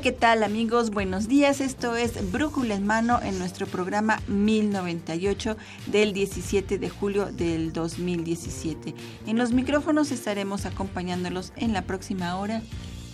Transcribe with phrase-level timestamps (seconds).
[0.00, 0.88] Hola, ¿qué tal amigos?
[0.88, 1.60] Buenos días.
[1.60, 8.94] Esto es Brújula en Mano en nuestro programa 1098 del 17 de julio del 2017.
[9.26, 12.62] En los micrófonos estaremos acompañándolos en la próxima hora.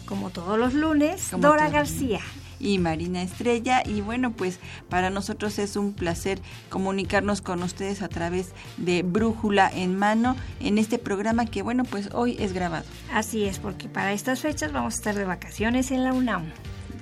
[0.06, 2.20] Como todos los lunes, Dora García
[2.60, 3.82] y Marina Estrella.
[3.84, 6.38] Y bueno, pues para nosotros es un placer
[6.70, 12.10] comunicarnos con ustedes a través de Brújula en Mano en este programa que bueno, pues
[12.12, 12.84] hoy es grabado.
[13.12, 16.44] Así es, porque para estas fechas vamos a estar de vacaciones en la UNAM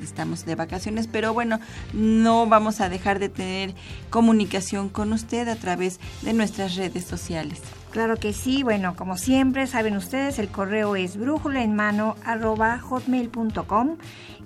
[0.03, 1.61] estamos de vacaciones, pero bueno,
[1.92, 3.75] no vamos a dejar de tener
[4.11, 7.61] comunicación con usted a través de nuestras redes sociales.
[7.91, 13.97] Claro que sí, bueno, como siempre, saben ustedes, el correo es brújulaenmano.com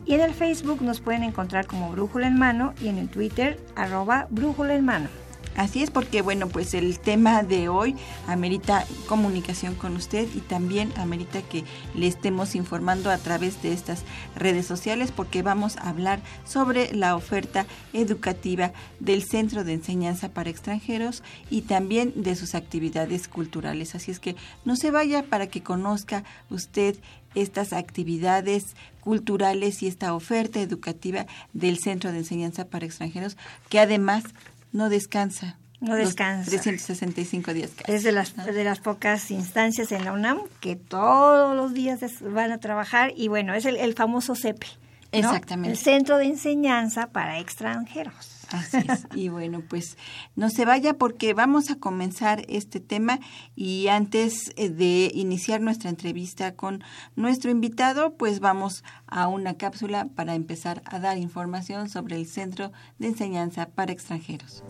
[0.05, 3.59] y en el Facebook nos pueden encontrar como Brújula en Mano y en el Twitter
[3.77, 5.09] arroba Brújula en Mano.
[5.57, 7.97] Así es porque, bueno, pues el tema de hoy
[8.27, 14.05] amerita comunicación con usted y también amerita que le estemos informando a través de estas
[14.37, 20.51] redes sociales porque vamos a hablar sobre la oferta educativa del Centro de Enseñanza para
[20.51, 23.95] Extranjeros y también de sus actividades culturales.
[23.95, 26.97] Así es que no se vaya para que conozca usted
[27.35, 33.37] estas actividades culturales y esta oferta educativa del Centro de Enseñanza para Extranjeros,
[33.69, 34.25] que además
[34.73, 35.59] no descansa.
[35.81, 36.51] No descansa.
[36.51, 37.71] 365 días.
[37.87, 42.51] Es de las, de las pocas instancias en la UNAM que todos los días van
[42.51, 44.67] a trabajar y bueno, es el, famoso CEPE.
[45.13, 45.71] Exactamente.
[45.71, 48.38] El Centro de Enseñanza para Extranjeros.
[48.51, 49.07] Así es.
[49.15, 49.97] Y bueno, pues
[50.37, 53.21] no se vaya porque vamos a comenzar este tema
[53.57, 56.83] y antes eh, de iniciar nuestra entrevista con
[57.17, 62.73] nuestro invitado, pues vamos a una cápsula para empezar a dar información sobre el Centro
[62.99, 64.63] de Enseñanza para Extranjeros.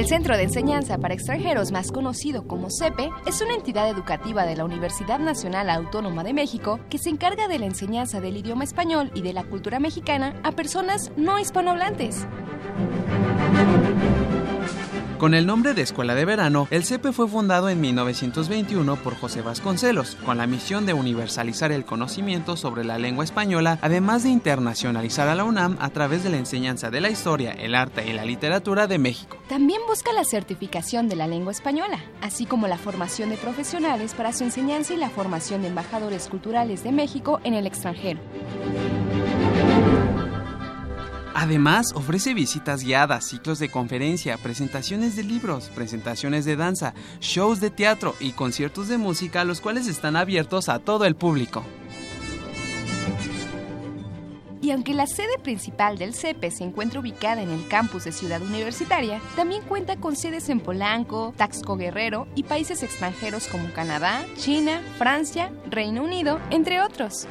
[0.00, 4.56] El Centro de Enseñanza para Extranjeros, más conocido como CEPE, es una entidad educativa de
[4.56, 9.10] la Universidad Nacional Autónoma de México que se encarga de la enseñanza del idioma español
[9.14, 12.26] y de la cultura mexicana a personas no hispanohablantes.
[15.20, 19.42] Con el nombre de Escuela de Verano, el CEPE fue fundado en 1921 por José
[19.42, 25.28] Vasconcelos, con la misión de universalizar el conocimiento sobre la lengua española, además de internacionalizar
[25.28, 28.24] a la UNAM a través de la enseñanza de la historia, el arte y la
[28.24, 29.36] literatura de México.
[29.46, 34.32] También busca la certificación de la lengua española, así como la formación de profesionales para
[34.32, 38.20] su enseñanza y la formación de embajadores culturales de México en el extranjero.
[41.40, 47.70] Además, ofrece visitas guiadas, ciclos de conferencia, presentaciones de libros, presentaciones de danza, shows de
[47.70, 51.64] teatro y conciertos de música, los cuales están abiertos a todo el público.
[54.60, 58.42] Y aunque la sede principal del CEPE se encuentra ubicada en el campus de Ciudad
[58.42, 64.82] Universitaria, también cuenta con sedes en Polanco, Taxco Guerrero y países extranjeros como Canadá, China,
[64.98, 67.26] Francia, Reino Unido, entre otros.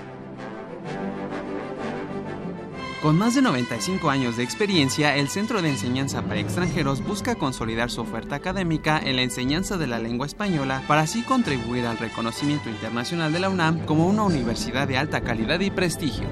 [3.01, 7.89] Con más de 95 años de experiencia, el Centro de Enseñanza para Extranjeros busca consolidar
[7.89, 12.69] su oferta académica en la enseñanza de la lengua española para así contribuir al reconocimiento
[12.69, 16.27] internacional de la UNAM como una universidad de alta calidad y prestigio.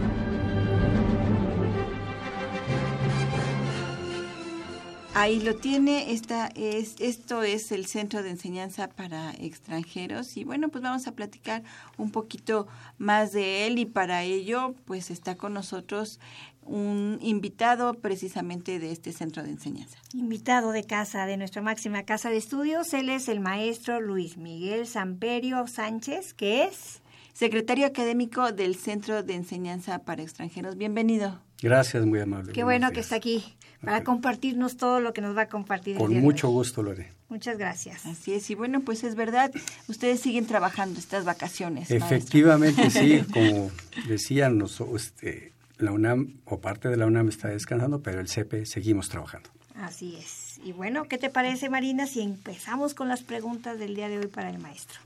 [5.19, 10.69] Ahí lo tiene, esta es, esto es el Centro de Enseñanza para Extranjeros y bueno,
[10.69, 11.63] pues vamos a platicar
[11.97, 12.67] un poquito
[12.99, 16.19] más de él y para ello pues está con nosotros
[16.67, 19.97] un invitado precisamente de este centro de enseñanza.
[20.13, 24.85] Invitado de casa, de nuestra máxima casa de estudios, él es el maestro Luis Miguel
[24.85, 27.01] Samperio Sánchez, que es
[27.33, 30.75] secretario académico del Centro de Enseñanza para Extranjeros.
[30.75, 31.39] Bienvenido.
[31.61, 32.53] Gracias, muy amable.
[32.53, 33.43] Qué bueno que está aquí
[33.81, 35.97] para compartirnos todo lo que nos va a compartir.
[35.97, 37.11] Con mucho gusto, Lore.
[37.29, 38.05] Muchas gracias.
[38.05, 39.51] Así es, y bueno, pues es verdad,
[39.87, 41.89] ustedes siguen trabajando estas vacaciones.
[41.89, 42.15] maestro.
[42.17, 43.69] Efectivamente, sí, como
[44.07, 48.65] decían, nos, este, la UNAM o parte de la UNAM está descansando, pero el CEPE
[48.65, 49.49] seguimos trabajando.
[49.75, 50.59] Así es.
[50.63, 54.27] Y bueno, ¿qué te parece, Marina, si empezamos con las preguntas del día de hoy
[54.27, 54.99] para el maestro?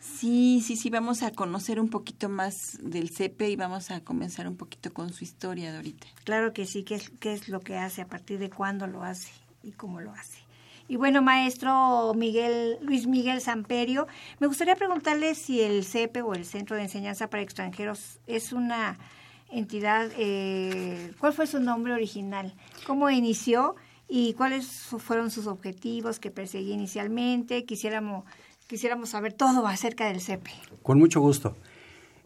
[0.00, 4.46] Sí, sí, sí, vamos a conocer un poquito más del CEPE y vamos a comenzar
[4.46, 6.06] un poquito con su historia, Dorita.
[6.24, 9.02] Claro que sí, qué es, qué es lo que hace, a partir de cuándo lo
[9.02, 9.32] hace
[9.64, 10.38] y cómo lo hace.
[10.88, 14.06] Y bueno, maestro Miguel, Luis Miguel Samperio,
[14.38, 18.98] me gustaría preguntarle si el CEPE o el Centro de Enseñanza para Extranjeros es una
[19.52, 22.54] entidad, eh, ¿cuál fue su nombre original?
[22.86, 23.76] ¿Cómo inició
[24.08, 27.64] y cuáles fueron sus objetivos que perseguía inicialmente?
[27.64, 28.24] Quisiéramos,
[28.66, 30.50] quisiéramos saber todo acerca del CEPE.
[30.82, 31.56] Con mucho gusto.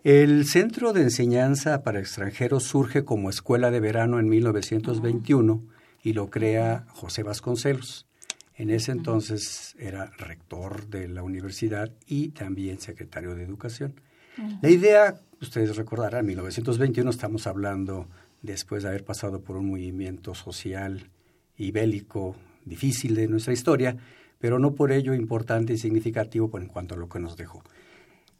[0.05, 5.63] El Centro de Enseñanza para Extranjeros surge como escuela de verano en 1921
[6.03, 8.07] y lo crea José Vasconcelos.
[8.55, 14.01] En ese entonces era rector de la universidad y también secretario de Educación.
[14.63, 18.09] La idea, ustedes recordarán, en 1921 estamos hablando
[18.43, 21.11] después de haber pasado por un movimiento social
[21.57, 23.97] y bélico difícil de nuestra historia,
[24.39, 27.63] pero no por ello importante y significativo en cuanto a lo que nos dejó.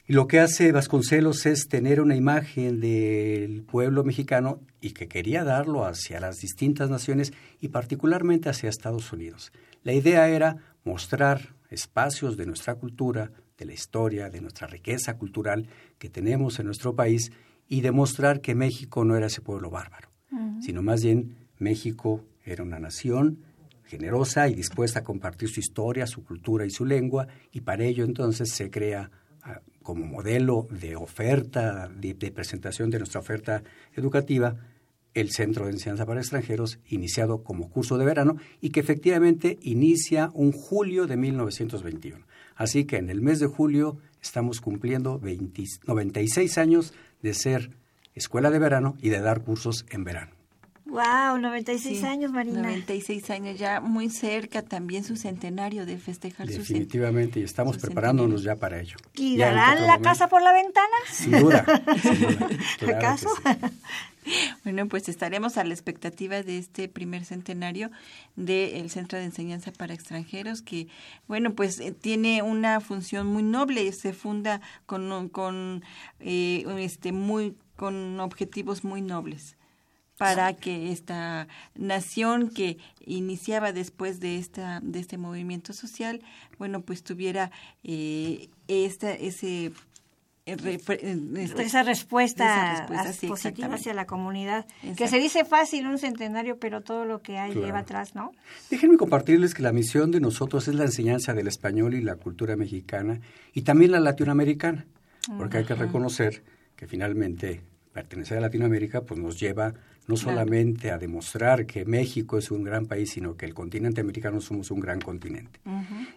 [0.09, 5.43] Y lo que hace Vasconcelos es tener una imagen del pueblo mexicano y que quería
[5.43, 9.53] darlo hacia las distintas naciones y particularmente hacia Estados Unidos.
[9.83, 15.69] La idea era mostrar espacios de nuestra cultura, de la historia, de nuestra riqueza cultural
[15.99, 17.33] que tenemos en nuestro país
[17.69, 20.11] y demostrar que México no era ese pueblo bárbaro,
[20.61, 23.39] sino más bien México era una nación
[23.85, 28.05] generosa y dispuesta a compartir su historia, su cultura y su lengua, y para ello
[28.05, 29.11] entonces se crea
[29.43, 33.63] ah, como modelo de oferta, de, de presentación de nuestra oferta
[33.95, 34.57] educativa,
[35.15, 40.31] el Centro de Enseñanza para Extranjeros, iniciado como curso de verano y que efectivamente inicia
[40.35, 42.27] un julio de 1921.
[42.57, 47.71] Así que en el mes de julio estamos cumpliendo 20 96 años de ser
[48.15, 50.36] escuela de verano y de dar cursos en verano.
[50.87, 51.39] ¡Wow!
[51.41, 52.63] 96 Sí, años, Marina.
[52.63, 58.41] 96 años, ya muy cerca también su centenario de festejar Definitivamente, y estamos su preparándonos
[58.43, 58.55] centenario.
[58.57, 58.97] ya para ello.
[59.15, 60.03] ¿Y darán la momento.
[60.09, 60.87] casa por la ventana?
[61.11, 61.65] Sin duda,
[62.03, 62.37] sin duda.
[62.39, 63.29] Claro que ¿Acaso?
[63.37, 63.43] sí.
[64.65, 67.93] Bueno, pues estaremos a la expectativa de este primer centenario
[68.35, 70.89] del Centro de Enseñanza para Extranjeros, que,
[71.29, 75.85] bueno, pues eh, tiene una función muy noble, se funda con, con,
[76.19, 79.57] eh, este, muy, con objetivos muy nobles
[80.19, 86.21] para que esta nación que iniciaba después de esta de este movimiento social
[86.59, 87.51] bueno pues tuviera
[87.85, 89.73] eh, esta ese
[90.49, 90.79] eh, eh,
[91.39, 94.65] este- esa respuesta, esa respuesta, as- sí, positiva hacia la comunidad.
[94.97, 97.67] Que se dice fácil un centenario, pero todo lo que hay Claro.
[97.67, 98.31] lleva atrás, ¿no?
[98.71, 102.55] Déjenme compartirles que la misión de nosotros es la enseñanza del español y la cultura
[102.55, 103.21] mexicana
[103.55, 104.87] y también la latinoamericana,
[105.37, 106.45] porque hay que reconocer
[106.77, 109.75] que finalmente pertenecer a Latinoamérica pues nos lleva
[110.07, 114.41] no solamente a demostrar que México es un gran país, sino que el continente americano
[114.41, 115.61] somos un gran continente.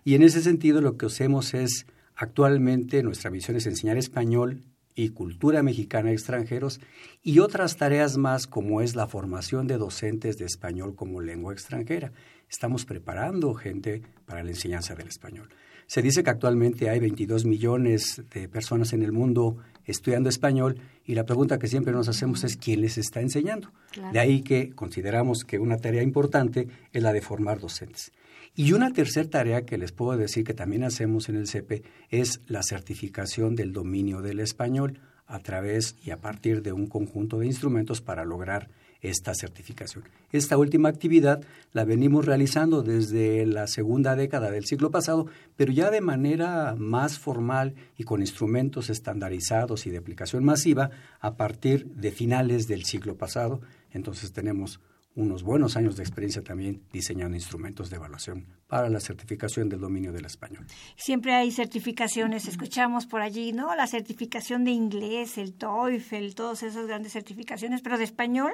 [0.03, 4.61] Y en ese sentido lo que hacemos es actualmente nuestra misión es enseñar español
[4.95, 6.81] y cultura mexicana a extranjeros
[7.23, 12.11] y otras tareas más como es la formación de docentes de español como lengua extranjera.
[12.49, 15.49] Estamos preparando gente para la enseñanza del español.
[15.87, 20.77] Se dice que actualmente hay 22 millones de personas en el mundo estudiando español
[21.09, 23.71] y la pregunta que siempre nos hacemos es quién les está enseñando.
[23.89, 24.13] Claro.
[24.13, 28.11] De ahí que consideramos que una tarea importante es la de formar docentes.
[28.55, 32.41] Y una tercera tarea que les puedo decir que también hacemos en el CEPE es
[32.45, 37.47] la certificación del dominio del español a través y a partir de un conjunto de
[37.47, 38.69] instrumentos para lograr
[39.01, 40.03] esta certificación.
[40.31, 41.41] Esta última actividad
[41.73, 47.17] la venimos realizando desde la segunda década del siglo pasado, pero ya de manera más
[47.17, 53.15] formal y con instrumentos estandarizados y de aplicación masiva a partir de finales del siglo
[53.15, 53.61] pasado.
[53.91, 54.79] Entonces tenemos
[55.15, 60.13] unos buenos años de experiencia también diseñando instrumentos de evaluación para la certificación del dominio
[60.13, 60.65] del español.
[60.95, 63.75] Siempre hay certificaciones, escuchamos por allí, ¿no?
[63.75, 68.51] La certificación de inglés, el TOEFL, todas esas grandes certificaciones, pero de español,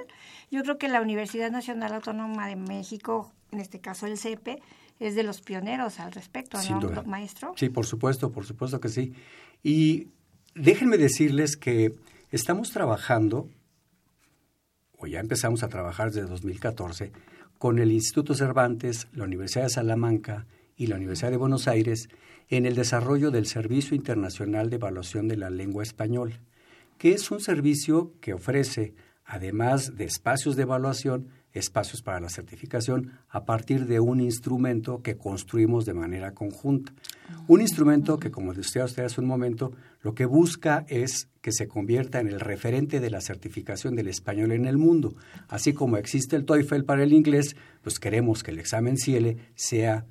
[0.50, 4.62] yo creo que la Universidad Nacional Autónoma de México, en este caso el CEPE,
[5.00, 7.04] es de los pioneros al respecto, Sin ¿no, duda.
[7.04, 7.54] maestro?
[7.58, 9.14] Sí, por supuesto, por supuesto que sí.
[9.62, 10.08] Y
[10.56, 11.94] déjenme decirles que
[12.32, 13.50] estamos trabajando,
[14.98, 17.12] o ya empezamos a trabajar desde 2014,
[17.58, 20.46] con el Instituto Cervantes, la Universidad de Salamanca
[20.78, 22.10] y la Universidad de Buenos Aires
[22.50, 26.40] en el desarrollo del Servicio Internacional de Evaluación de la Lengua Española,
[26.98, 28.94] que es un servicio que ofrece,
[29.26, 35.18] además de espacios de evaluación, espacios para la certificación a partir de un instrumento que
[35.18, 36.94] construimos de manera conjunta.
[37.48, 39.72] Un instrumento que, como decía usted hace un momento,
[40.02, 44.52] lo que busca es que se convierta en el referente de la certificación del español
[44.52, 45.16] en el mundo.
[45.48, 50.06] Así como existe el TOEFL para el inglés, pues queremos que el examen CIELE sea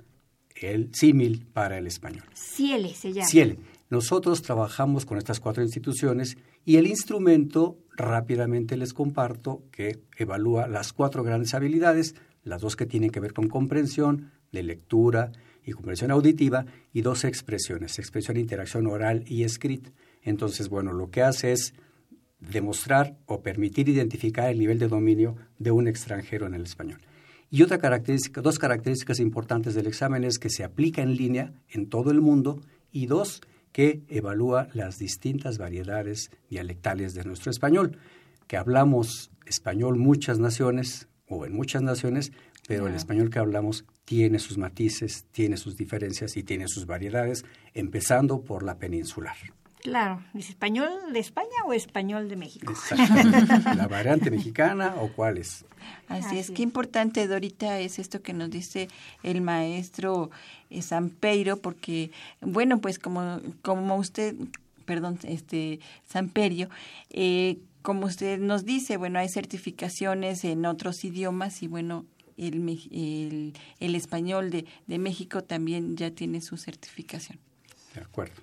[0.56, 2.24] el símil para el español.
[2.34, 3.28] CIELE se llama.
[3.28, 3.58] CIELE.
[3.90, 10.92] Nosotros trabajamos con estas cuatro instituciones y el instrumento, rápidamente les comparto, que evalúa las
[10.92, 15.32] cuatro grandes habilidades, las dos que tienen que ver con comprensión, de lectura
[15.64, 19.90] y comprensión auditiva, y dos expresiones, expresión, interacción oral y escrita.
[20.22, 21.74] Entonces, bueno, lo que hace es
[22.40, 27.00] demostrar o permitir identificar el nivel de dominio de un extranjero en el español.
[27.50, 31.88] Y otra característica, dos características importantes del examen es que se aplica en línea en
[31.88, 33.42] todo el mundo y dos,
[33.74, 37.98] que evalúa las distintas variedades dialectales de nuestro español,
[38.46, 42.30] que hablamos español muchas naciones o en muchas naciones,
[42.68, 47.44] pero el español que hablamos tiene sus matices, tiene sus diferencias y tiene sus variedades,
[47.74, 49.34] empezando por la peninsular.
[49.84, 52.72] Claro, ¿es español de España o español de México?
[53.76, 55.66] La variante mexicana o cuál es.
[56.08, 58.88] Así, es, qué importante, Dorita, es esto que nos dice
[59.22, 60.30] el maestro
[60.70, 62.10] eh, Sampeiro, porque,
[62.40, 64.34] bueno, pues como, como usted,
[64.86, 66.70] perdón, este, Samperio,
[67.10, 72.06] eh, como usted nos dice, bueno, hay certificaciones en otros idiomas y, bueno,
[72.38, 72.54] el,
[72.90, 77.38] el, el español de, de México también ya tiene su certificación.
[77.94, 78.34] De acuerdo.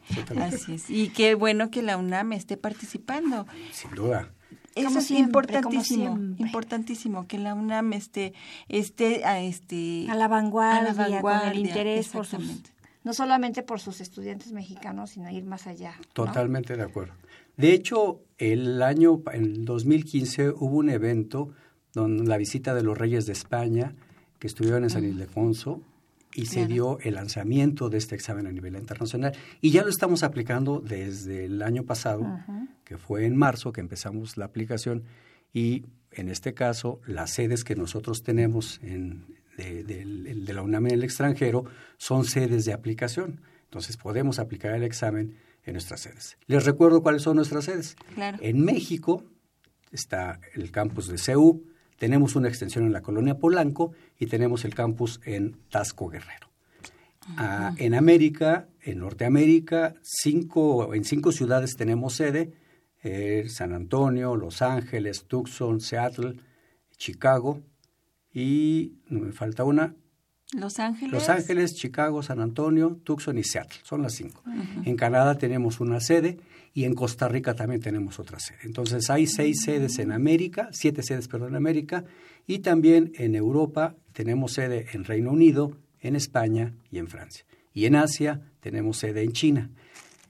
[0.41, 0.89] Así es.
[0.89, 3.46] Y qué bueno que la UNAM esté participando.
[3.72, 4.31] Sin duda.
[4.75, 8.34] Eso es importantísimo, importantísimo que la UNAM esté,
[8.70, 12.62] esté a, este, a la vanguardia, a la vanguardia con el interés por sus,
[13.03, 15.96] no solamente por sus estudiantes mexicanos, sino ir más allá.
[16.13, 17.13] Totalmente de acuerdo.
[17.58, 21.50] De hecho, el año, en 2015, hubo un evento
[21.93, 23.93] donde la visita de los reyes de España,
[24.39, 25.81] que estuvieron en San Ildefonso,
[26.33, 29.33] y se dio el lanzamiento de este examen a nivel internacional.
[29.59, 32.25] Y ya lo estamos aplicando desde el año pasado,
[32.83, 35.03] que fue en marzo que empezamos la aplicación,
[35.53, 39.25] y en este caso las sedes que nosotros tenemos en,
[39.57, 41.65] de, de, la UNAM en el extranjero
[41.97, 43.41] son sedes de aplicación.
[43.65, 46.38] Entonces podemos aplicar el examen en nuestras sedes.
[46.47, 47.95] Les recuerdo cuáles son nuestras sedes.
[48.39, 49.23] En México
[49.91, 51.63] está el campus de CEU,
[52.01, 56.50] tenemos una extensión en la colonia Polanco y tenemos el campus en Tasco Guerrero.
[57.38, 62.55] Ah, en América, en Norteamérica, cinco, en cinco ciudades tenemos sede,
[63.03, 66.38] eh, San Antonio, Los Ángeles, Tucson, Seattle,
[66.98, 67.62] Chicago
[68.34, 69.93] y, no me falta una,
[70.51, 71.13] los Ángeles.
[71.13, 73.79] Los Ángeles, Chicago, San Antonio, Tucson y Seattle.
[73.84, 74.43] Son las cinco.
[74.84, 76.39] En Canadá tenemos una sede
[76.74, 78.60] y en Costa Rica también tenemos otra sede.
[78.63, 82.05] Entonces hay seis sedes en América, siete sedes, perdón, en América,
[82.48, 87.46] y también en Europa tenemos sede en Reino Unido, en España y en Francia.
[87.74, 89.70] Y en Asia tenemos sede en China.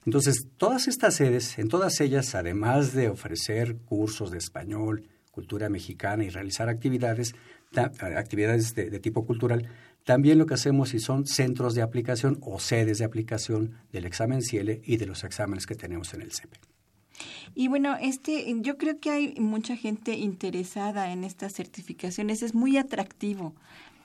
[0.05, 6.23] Entonces, todas estas sedes, en todas ellas, además de ofrecer cursos de español, cultura mexicana
[6.23, 7.35] y realizar actividades,
[7.75, 9.69] actividades de, de tipo cultural,
[10.03, 14.41] también lo que hacemos y son centros de aplicación o sedes de aplicación del examen
[14.41, 16.57] CIELE y de los exámenes que tenemos en el CEPE.
[17.53, 22.41] Y bueno, este, yo creo que hay mucha gente interesada en estas certificaciones.
[22.41, 23.53] Es muy atractivo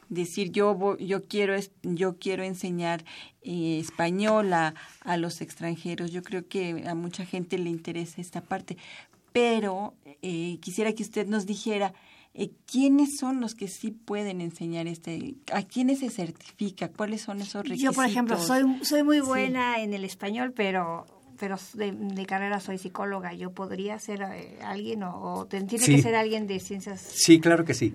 [0.08, 3.04] decir yo yo quiero yo quiero enseñar
[3.42, 6.10] eh, español a, a, los extranjeros.
[6.10, 8.76] Yo creo que a mucha gente le interesa esta parte.
[9.32, 11.94] Pero eh, quisiera que usted nos dijera
[12.70, 15.36] ¿quiénes son los que sí pueden enseñar este?
[15.52, 16.88] ¿A quiénes se certifica?
[16.88, 17.94] ¿Cuáles son esos requisitos?
[17.94, 21.06] Yo, por ejemplo, soy, soy muy buena en el español, pero
[21.38, 23.34] pero de, carrera soy psicóloga.
[23.34, 27.00] ¿Yo podría ser eh, alguien o, tiene que ser alguien de ciencias?
[27.00, 27.94] Sí, claro que sí.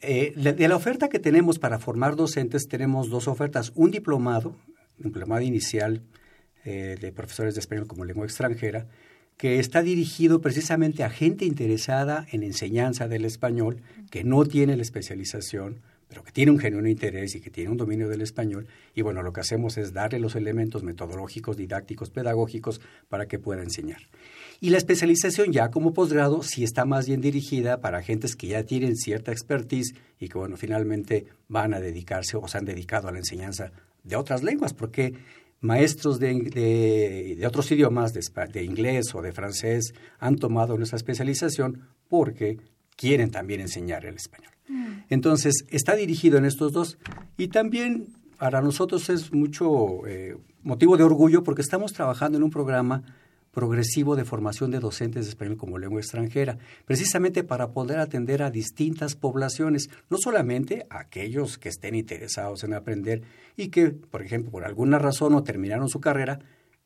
[0.00, 3.72] Eh, de, la oferta que tenemos para formar docentes, tenemos dos ofertas.
[3.74, 4.56] Un diplomado,
[4.98, 6.02] un diplomado inicial
[6.64, 8.88] de profesores de español como lengua extranjera,
[9.36, 14.82] que está dirigido precisamente a gente interesada en enseñanza del español, que no tiene la
[14.82, 18.66] especialización, pero que tiene un genuino interés y que tiene un dominio del español.
[18.94, 23.62] Y bueno, lo que hacemos es darle los elementos metodológicos, didácticos, pedagógicos para que pueda
[23.62, 24.00] enseñar.
[24.60, 28.62] Y la especialización ya como posgrado sí está más bien dirigida para gentes que ya
[28.62, 33.12] tienen cierta expertise y que bueno, finalmente van a dedicarse o se han dedicado a
[33.12, 35.14] la enseñanza de otras lenguas, porque
[35.60, 42.58] maestros de, otros idiomas, de, inglés o de francés, han tomado nuestra especialización porque
[42.96, 44.52] quieren también enseñar el español.
[44.68, 45.04] Mm.
[45.10, 46.98] Entonces, está dirigido en estos dos
[47.36, 48.08] y también
[48.38, 53.02] para nosotros es mucho eh, motivo de orgullo porque estamos trabajando en un programa
[53.56, 58.50] progresivo de formación de docentes de español como lengua extranjera, precisamente para poder atender a
[58.50, 63.22] distintas poblaciones, no solamente a aquellos que estén interesados en aprender
[63.56, 66.38] y que, por ejemplo, por alguna razón no terminaron su carrera,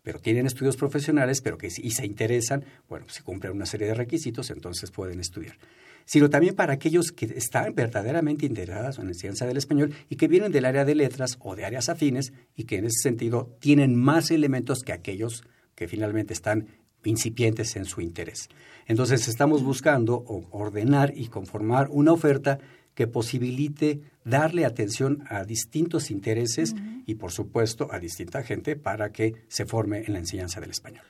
[0.05, 3.95] pero tienen estudios profesionales, pero que y se interesan, bueno, si cumplen una serie de
[3.95, 5.59] requisitos, entonces pueden estudiar.
[6.05, 10.29] Sino también para aquellos que están verdaderamente interesados en la enseñanza del español y que
[10.29, 13.97] vienen del área de letras o de áreas afines y que en ese sentido tienen
[13.97, 15.43] más elementos que aquellos
[15.81, 16.67] que finalmente están
[17.05, 18.51] incipientes en su interés.
[18.87, 22.59] Entonces estamos buscando ordenar y conformar una oferta
[22.95, 26.75] que posibilite darle atención a distintos intereses
[27.07, 31.07] y, por supuesto, a distinta gente para que se forme en la enseñanza del español.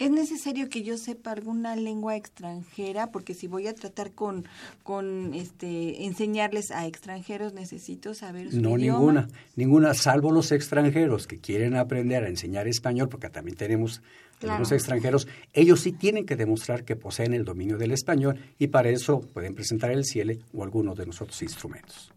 [0.00, 3.12] ¿Es necesario que yo sepa alguna lengua extranjera?
[3.12, 4.46] Porque si voy a tratar con,
[4.82, 11.38] con este, enseñarles a extranjeros, necesito saber su No, ninguna, ninguna, salvo los extranjeros que
[11.38, 14.00] quieren aprender a enseñar español, porque también tenemos
[14.40, 18.88] los extranjeros, ellos sí tienen que demostrar que poseen el dominio del español y para
[18.88, 22.10] eso pueden presentar el CIELE o alguno de nosotros instrumentos.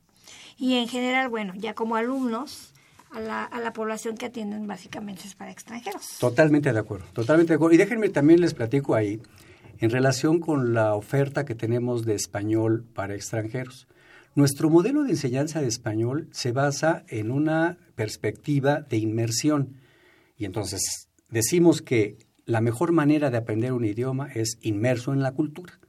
[0.57, 2.72] Y en general, bueno, ya como alumnos,
[3.13, 6.17] a la, a la población que atienden básicamente es para extranjeros.
[6.19, 7.75] Totalmente de acuerdo, totalmente de acuerdo.
[7.75, 9.21] Y déjenme también les platico ahí,
[9.79, 13.87] en relación con la oferta que tenemos de español para extranjeros.
[14.35, 19.75] Nuestro modelo de enseñanza de español se basa en una perspectiva de inmersión.
[20.37, 25.33] Y entonces decimos que la mejor manera de aprender un idioma es inmerso en la
[25.33, 25.79] cultura.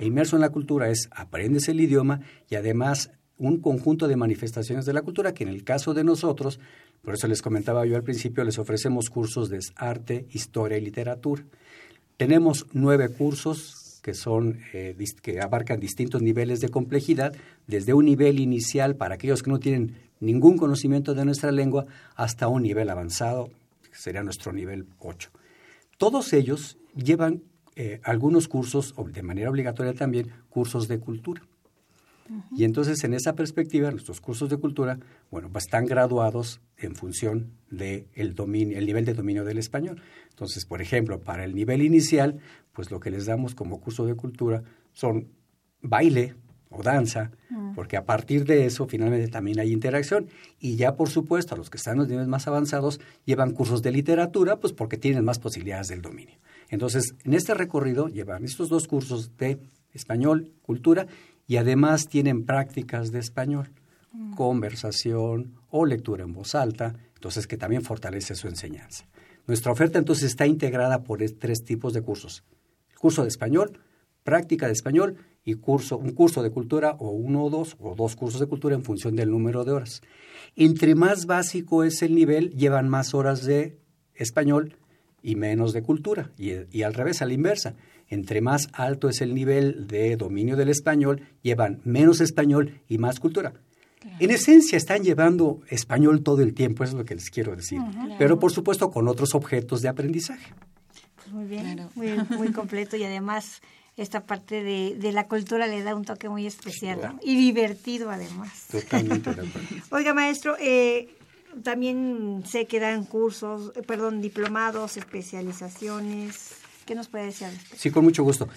[0.00, 4.86] E inmerso en la cultura es aprendes el idioma y además un conjunto de manifestaciones
[4.86, 6.58] de la cultura que en el caso de nosotros,
[7.02, 11.44] por eso les comentaba yo al principio, les ofrecemos cursos de arte, historia y literatura.
[12.16, 17.34] Tenemos nueve cursos que son eh, que abarcan distintos niveles de complejidad,
[17.66, 22.46] desde un nivel inicial para aquellos que no tienen ningún conocimiento de nuestra lengua hasta
[22.46, 23.50] un nivel avanzado,
[23.82, 25.30] que sería nuestro nivel 8.
[25.98, 27.42] Todos ellos llevan
[27.74, 31.42] eh, algunos cursos, de manera obligatoria también, cursos de cultura.
[32.54, 34.98] Y entonces, en esa perspectiva, nuestros cursos de cultura,
[35.30, 40.00] bueno, pues están graduados en función del el dominio, el nivel de dominio del español.
[40.30, 42.38] Entonces, por ejemplo, para el nivel inicial,
[42.72, 45.28] pues lo que les damos como curso de cultura son
[45.82, 46.34] baile
[46.70, 47.74] o danza, mm.
[47.74, 50.28] porque a partir de eso finalmente también hay interacción.
[50.60, 53.82] Y ya, por supuesto, a los que están en los niveles más avanzados llevan cursos
[53.82, 56.36] de literatura, pues porque tienen más posibilidades del dominio.
[56.68, 59.58] Entonces, en este recorrido llevan estos dos cursos de
[59.92, 61.06] español, cultura,
[61.46, 63.70] y además tienen prácticas de español,
[64.34, 69.06] conversación o lectura en voz alta, entonces que también fortalece su enseñanza.
[69.46, 72.42] Nuestra oferta entonces está integrada por tres tipos de cursos.
[72.90, 73.78] El curso de español,
[74.24, 78.16] práctica de español y curso, un curso de cultura o uno o dos o dos
[78.16, 80.02] cursos de cultura en función del número de horas.
[80.56, 83.78] Entre más básico es el nivel, llevan más horas de
[84.14, 84.76] español
[85.22, 87.76] y menos de cultura y, y al revés, a la inversa
[88.08, 93.20] entre más alto es el nivel de dominio del español, llevan menos español y más
[93.20, 93.52] cultura.
[94.20, 97.80] En esencia están llevando español todo el tiempo, eso es lo que les quiero decir,
[98.18, 100.54] pero por supuesto con otros objetos de aprendizaje.
[101.16, 103.60] Pues muy bien, muy, completo y además
[103.96, 108.66] esta parte de, la cultura le da un toque muy especial y divertido además.
[108.70, 109.30] Totalmente.
[109.90, 111.08] Oiga, maestro, eh,
[111.62, 116.65] también sé que dan cursos, eh, perdón, diplomados, especializaciones.
[116.86, 117.48] ¿Qué nos puede decir?
[117.74, 118.48] Sí, con mucho gusto.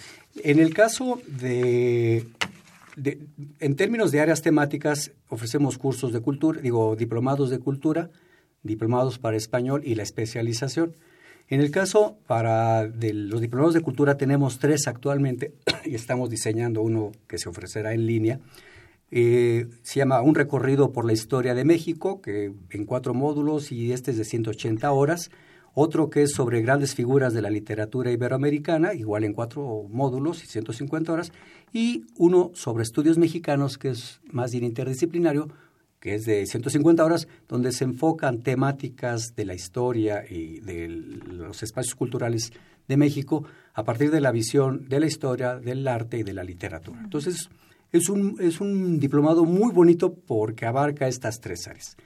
[0.44, 2.28] En el caso de,
[3.58, 8.10] en términos de áreas temáticas, ofrecemos cursos de cultura, digo, diplomados de cultura,
[8.62, 10.94] diplomados para español y la especialización.
[11.48, 15.52] En el caso para de los diplomados de cultura tenemos tres actualmente
[15.84, 18.38] y estamos diseñando uno que se ofrecerá en línea.
[19.10, 23.92] Eh, se llama Un recorrido por la historia de México, que en cuatro módulos y
[23.92, 25.32] este es de 180 horas
[25.74, 30.46] otro que es sobre grandes figuras de la literatura iberoamericana, igual en cuatro módulos y
[30.46, 31.32] 150 horas,
[31.72, 35.48] y uno sobre estudios mexicanos, que es más bien interdisciplinario,
[36.00, 41.62] que es de 150 horas, donde se enfocan temáticas de la historia y de los
[41.62, 42.52] espacios culturales
[42.88, 46.42] de México a partir de la visión de la historia, del arte y de la
[46.42, 47.00] literatura.
[47.04, 47.50] Entonces,
[47.92, 51.96] es un, es un diplomado muy bonito porque abarca estas tres áreas.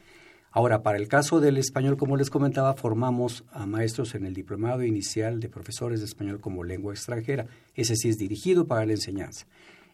[0.56, 4.84] Ahora, para el caso del español, como les comentaba, formamos a maestros en el diplomado
[4.84, 7.48] inicial de profesores de español como lengua extranjera.
[7.74, 9.46] Ese sí es dirigido para la enseñanza.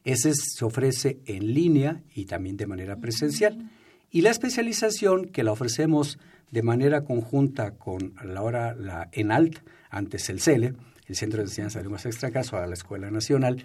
[0.05, 3.71] Ese se ofrece en línea y también de manera presencial.
[4.11, 6.19] Y la especialización que la ofrecemos
[6.51, 10.75] de manera conjunta con la hora la ENALT, antes el CELE,
[11.07, 13.65] el Centro de Enseñanza de Lenguas Extranjeras, a la Escuela Nacional,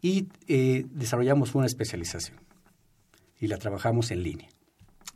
[0.00, 2.38] y eh, desarrollamos una especialización
[3.40, 4.48] y la trabajamos en línea.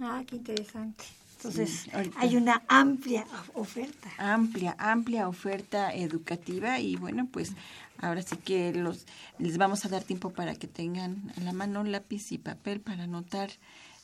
[0.00, 1.04] Ah, qué interesante.
[1.42, 3.24] Entonces, Sí, hay una amplia
[3.55, 4.11] oferta.
[4.18, 7.53] amplia, amplia oferta educativa y bueno, pues
[7.98, 9.07] ahora sí que los
[9.38, 13.05] les vamos a dar tiempo para que tengan a la mano lápiz y papel para
[13.05, 13.50] anotar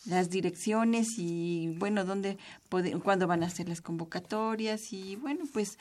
[0.06, 2.38] las direcciones y bueno, dónde
[2.70, 5.78] pode- cuándo van a ser las convocatorias y bueno, pues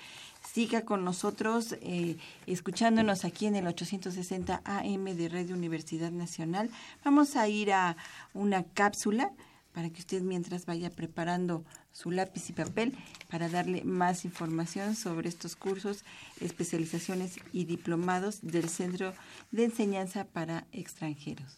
[0.51, 6.69] siga con nosotros eh, escuchándonos aquí en el 860 AM de Radio Universidad Nacional.
[7.03, 7.95] Vamos a ir a
[8.33, 9.31] una cápsula
[9.75, 12.97] para que usted mientras vaya preparando su lápiz y papel
[13.29, 16.05] para darle más información sobre estos cursos,
[16.39, 19.13] especializaciones y diplomados del Centro
[19.51, 21.57] de Enseñanza para Extranjeros.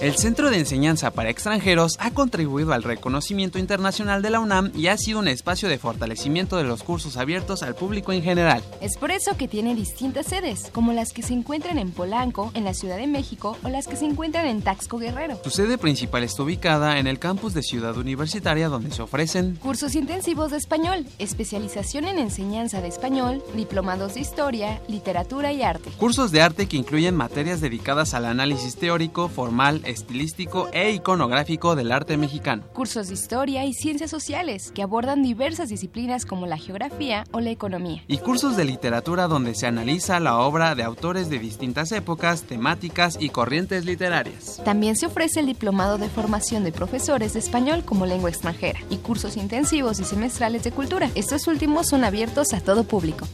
[0.00, 4.86] El Centro de Enseñanza para Extranjeros ha contribuido al reconocimiento internacional de la UNAM y
[4.86, 8.62] ha sido un espacio de fortalecimiento de los cursos abiertos al público en general.
[8.80, 12.62] Es por eso que tiene distintas sedes, como las que se encuentran en Polanco, en
[12.62, 15.40] la Ciudad de México o las que se encuentran en Taxco Guerrero.
[15.42, 19.96] Su sede principal está ubicada en el campus de Ciudad Universitaria donde se ofrecen Cursos
[19.96, 25.90] intensivos de español, especialización en enseñanza de español, diplomados de historia, literatura y arte.
[25.98, 31.92] cursos de arte que incluyen materias dedicadas al análisis teórico, formal, estilístico e iconográfico del
[31.92, 32.64] arte mexicano.
[32.72, 37.50] Cursos de historia y ciencias sociales, que abordan diversas disciplinas como la geografía o la
[37.50, 38.04] economía.
[38.06, 43.16] Y cursos de literatura donde se analiza la obra de autores de distintas épocas, temáticas
[43.20, 44.60] y corrientes literarias.
[44.64, 48.98] También se ofrece el diplomado de formación de profesores de español como lengua extranjera y
[48.98, 51.10] cursos intensivos y semestrales de cultura.
[51.14, 53.26] Estos últimos son abiertos a todo público.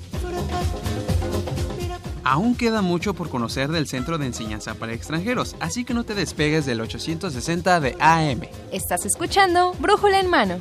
[2.25, 6.15] Aún queda mucho por conocer del Centro de Enseñanza para Extranjeros, así que no te
[6.15, 8.49] despegues del 860 de AM.
[8.73, 10.59] Estás escuchando Brújula en Mano.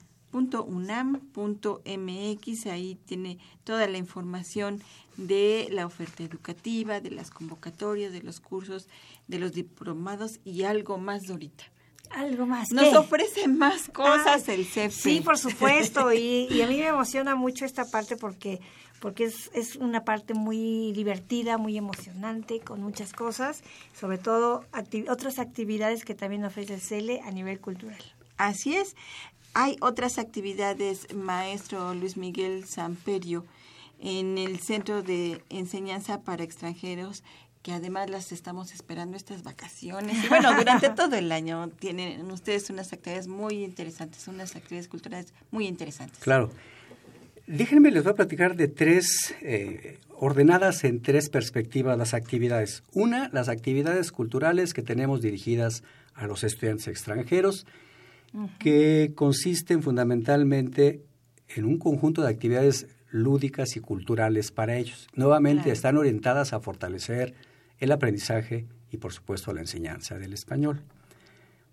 [2.70, 4.82] Ahí tiene toda la información
[5.16, 8.88] de la oferta educativa, de las convocatorias, de los cursos,
[9.28, 11.64] de los diplomados y algo más, Dorita.
[12.10, 12.70] Algo más.
[12.72, 12.96] Nos ¿Qué?
[12.96, 14.90] ofrece más cosas Ah, el CEPE.
[14.90, 16.12] Sí, por supuesto.
[16.12, 18.60] Y, y a mí me emociona mucho esta parte porque,
[19.00, 23.62] porque es, es una parte muy divertida, muy emocionante, con muchas cosas,
[23.98, 28.02] sobre todo acti- otras actividades que también ofrece el CELE a nivel cultural.
[28.36, 28.94] Así es.
[29.54, 33.44] Hay otras actividades, maestro Luis Miguel Samperio,
[34.00, 37.22] en el Centro de Enseñanza para Extranjeros,
[37.62, 40.24] que además las estamos esperando estas vacaciones.
[40.24, 45.32] Y bueno, durante todo el año tienen ustedes unas actividades muy interesantes, unas actividades culturales
[45.50, 46.18] muy interesantes.
[46.18, 46.50] Claro.
[47.46, 52.82] Déjenme, les voy a platicar de tres, eh, ordenadas en tres perspectivas las actividades.
[52.92, 55.82] Una, las actividades culturales que tenemos dirigidas
[56.14, 57.66] a los estudiantes extranjeros,
[58.58, 61.02] que consisten fundamentalmente
[61.48, 65.06] en un conjunto de actividades lúdicas y culturales para ellos.
[65.14, 65.72] Nuevamente Claro.
[65.74, 67.34] están orientadas a fortalecer
[67.78, 70.82] el aprendizaje y, por supuesto, la enseñanza del español.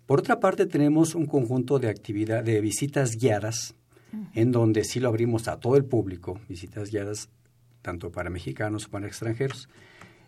[0.06, 3.74] Por otra parte, tenemos un conjunto de actividad, de visitas guiadas,
[4.34, 7.28] en donde sí lo abrimos a todo el público, visitas guiadas
[7.80, 9.68] tanto para mexicanos como para extranjeros.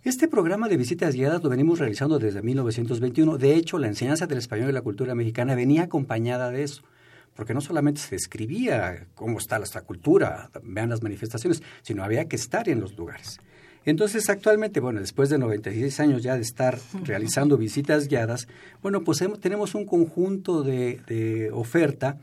[0.05, 3.39] Este programa de visitas guiadas lo venimos realizando desde 1921.
[3.39, 6.83] De hecho, la enseñanza del español y la cultura mexicana venía acompañada de eso,
[7.37, 12.35] porque no solamente se describía cómo está nuestra cultura, vean las manifestaciones, sino había que
[12.35, 13.39] estar en los lugares.
[13.85, 18.49] Entonces, actualmente, bueno, después de 96 años ya de estar realizando visitas guiadas,
[18.83, 22.19] bueno, pues tenemos un conjunto de, de oferta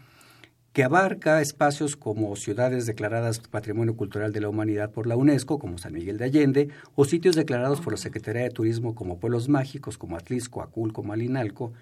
[0.80, 5.78] que abarca espacios como ciudades declaradas Patrimonio Cultural de la Humanidad por la UNESCO, como
[5.78, 9.98] San Miguel de Allende, o sitios declarados por la Secretaría de Turismo como pueblos mágicos,
[9.98, 11.74] como Atlisco, Aculco, Malinalco,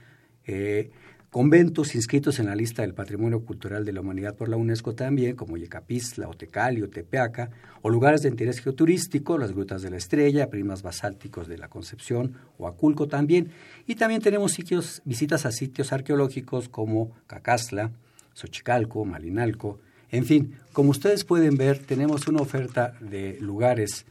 [0.47, 0.89] eh,
[1.29, 5.35] conventos inscritos en la lista del Patrimonio Cultural de la Humanidad por la UNESCO también,
[5.35, 7.51] como Yecapistla, Otecalio, Tepeaca,
[7.83, 12.33] o lugares de interés geoturístico, las Grutas de la Estrella, Primas Basálticos de la Concepción,
[12.57, 13.51] o Aculco también.
[13.85, 14.57] Y también tenemos
[15.05, 17.91] visitas a sitios arqueológicos como Cacasla,
[18.37, 19.79] Xochicalco, Malinalco.
[20.11, 24.05] En fin, como ustedes pueden ver, tenemos una oferta de lugares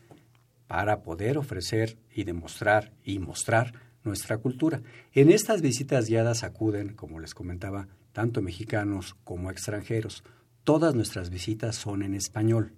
[0.67, 4.83] para poder ofrecer y demostrar y mostrar nuestra cultura.
[5.13, 10.25] En estas visitas guiadas acuden, como les comentaba, tanto mexicanos como extranjeros.
[10.65, 12.73] Todas nuestras visitas son en español.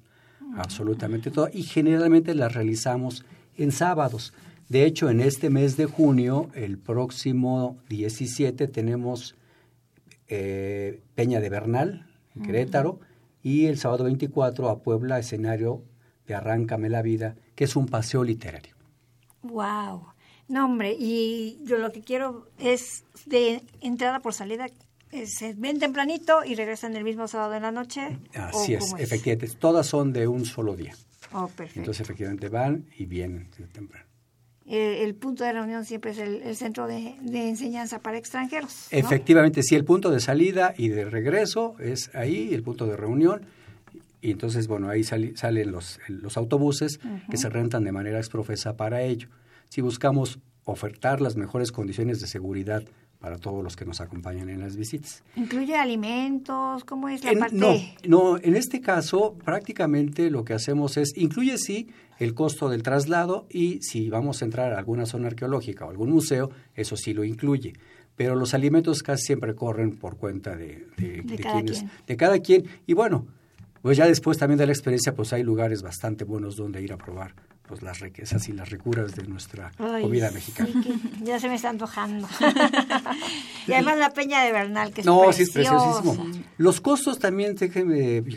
[0.57, 3.25] absolutamente todo, y generalmente las realizamos
[3.57, 4.33] en sábados.
[4.69, 9.35] De hecho, en este mes de junio, el próximo 17, tenemos
[10.29, 13.01] eh, Peña de Bernal, en Querétaro,
[13.43, 15.83] y el sábado 24 a Puebla, escenario
[16.27, 18.75] de Arráncame la Vida, que es un paseo literario.
[19.43, 20.09] Wow.
[20.49, 24.67] No, hombre, y yo lo que quiero es de entrada por salida,
[25.11, 28.19] eh, se ven tempranito y regresan el mismo sábado en la noche.
[28.35, 29.55] Así es, efectivamente.
[29.59, 30.95] Todas son de un solo día.
[31.33, 31.81] Oh, perfecto.
[31.81, 34.08] Entonces, efectivamente, van y vienen temprano.
[34.69, 38.89] Eh, el punto de reunión siempre es el, centro de, enseñanza para extranjeros.
[38.91, 43.47] Efectivamente, sí, el punto de salida y de regreso es ahí, el punto de reunión.
[44.21, 47.01] Y entonces, bueno, ahí salen los, los autobuses
[47.31, 49.29] que se rentan de manera exprofesa para ello.
[49.71, 52.83] Si buscamos ofertar las mejores condiciones de seguridad
[53.19, 55.25] para todos los que nos acompañan en las visitas.
[55.37, 56.85] ¿Incluye alimentos?
[56.85, 57.57] ¿Cómo es la parte?
[57.57, 57.75] No,
[58.07, 63.47] no, en este caso prácticamente lo que hacemos es, incluye sí el costo del traslado
[63.51, 67.25] y si vamos a entrar a alguna zona arqueológica o algún museo, eso sí lo
[67.25, 67.75] incluye.
[68.17, 70.87] Pero los alimentos casi siempre corren por cuenta de,
[71.41, 71.91] cada quien.
[72.07, 72.65] de cada quien.
[72.87, 73.27] Y bueno,
[73.83, 76.97] pues ya después también de la experiencia, pues hay lugares bastante buenos donde ir a
[76.97, 77.35] probar
[77.69, 80.71] pues las riquezas y las ricuras de nuestra comida mexicana.
[81.23, 82.27] ya se me está antojando.
[83.69, 86.27] y además la peña de Bernal, que es No, sí, es preciosísimo.
[86.57, 87.57] Los costos también,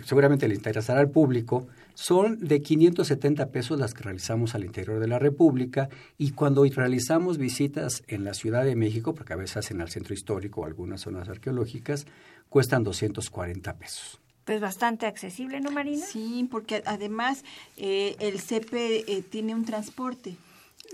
[0.05, 5.07] seguramente le interesará al público, son de 570 pesos las que realizamos al interior de
[5.07, 9.81] la República y cuando realizamos visitas en la Ciudad de México, porque a veces hacen
[9.81, 12.05] al centro histórico o algunas zonas arqueológicas,
[12.49, 16.05] cuestan 240 pesos pues bastante accesible, ¿no, Marina?
[16.05, 17.43] Sí, porque además
[17.77, 20.35] eh, el CEPE eh, tiene un transporte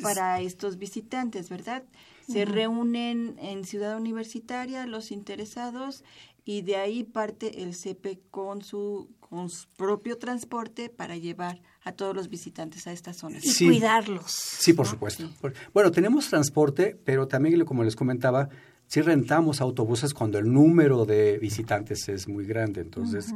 [0.01, 1.83] para estos visitantes, ¿verdad?
[2.29, 6.03] Se reúnen en Ciudad Universitaria los interesados
[6.43, 11.93] y de ahí parte el CEPE con su, con su propio transporte para llevar a
[11.93, 13.43] todos los visitantes a estas zonas.
[13.45, 14.31] Y cuidarlos.
[14.31, 15.29] Sí, por supuesto.
[15.73, 18.49] Bueno, tenemos transporte, pero también, como les comentaba,
[18.88, 23.34] si rentamos autobuses cuando el número de visitantes es muy grande, entonces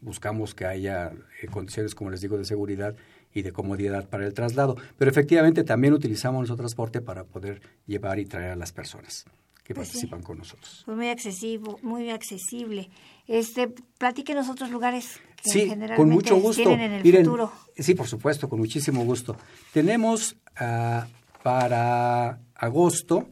[0.00, 1.12] buscamos que haya
[1.42, 2.94] eh, condiciones, como les digo, de seguridad
[3.34, 4.76] y de comodidad para el traslado.
[4.98, 9.24] Pero efectivamente también utilizamos nuestro transporte para poder llevar y traer a las personas
[9.64, 10.82] que pues participan con nosotros.
[10.84, 12.90] Pues muy accesible, muy accesible.
[13.26, 16.72] Este, platíquenos otros lugares que sí, con mucho gusto.
[16.72, 17.52] en el futuro.
[17.76, 19.36] Sí, por supuesto, con muchísimo gusto.
[19.72, 21.02] Tenemos uh,
[21.42, 23.28] para agosto,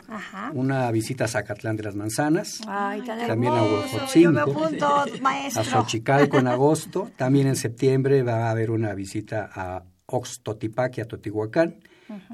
[0.54, 2.60] una visita a Zacatlán de las Manzanas,
[3.28, 4.68] también a Huejotzinco,
[5.56, 11.00] a Xochicalco en agosto, también en septiembre va a haber una visita a Oxtotipac y
[11.02, 11.76] a Totihuacán,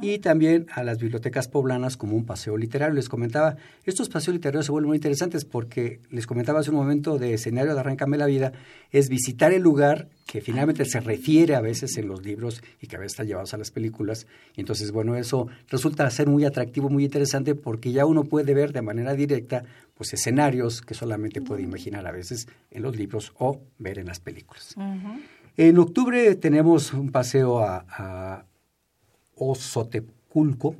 [0.00, 2.94] y también a las bibliotecas poblanas como un paseo literario.
[2.94, 7.18] Les comentaba, estos paseos literarios se vuelven muy interesantes porque les comentaba hace un momento
[7.18, 8.52] de escenario de Arrancame la Vida,
[8.90, 12.96] es visitar el lugar que finalmente se refiere a veces en los libros y que
[12.96, 14.26] a veces está llevados a las películas.
[14.56, 18.72] Y entonces, bueno, eso resulta ser muy atractivo, muy interesante porque ya uno puede ver
[18.72, 19.64] de manera directa
[19.96, 24.20] pues escenarios que solamente puede imaginar a veces en los libros o ver en las
[24.20, 24.74] películas.
[25.56, 28.44] En octubre tenemos un paseo a
[29.36, 30.76] Ozoteculco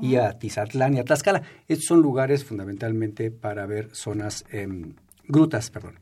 [0.00, 1.42] y a Tizatlán y a Tlaxcala.
[1.66, 4.94] Estos son lugares fundamentalmente para ver zonas, em,
[5.26, 5.96] grutas, perdón.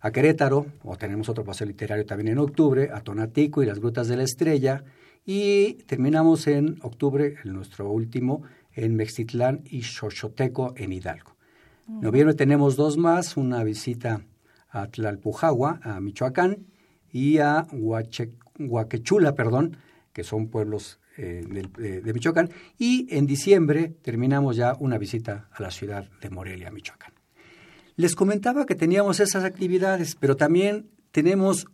[0.00, 4.08] A Querétaro, o tenemos otro paseo literario también en octubre, a Tonatico y las Grutas
[4.08, 4.84] de la Estrella,
[5.24, 8.42] y terminamos en octubre, el nuestro último,
[8.74, 11.36] en Mexitlán y Xochoteco en Hidalgo.
[11.88, 14.20] En noviembre tenemos dos más, una visita
[14.68, 16.66] a Tlalpujagua, a Michoacán,
[17.10, 19.78] y a Huaquechula, perdón,
[20.12, 22.50] que son pueblos eh, de, Michoacán.
[22.78, 27.12] Y en diciembre terminamos ya una visita a la ciudad de Morelia, Michoacán.
[27.96, 31.68] Les comentaba que teníamos esas actividades, pero también tenemos,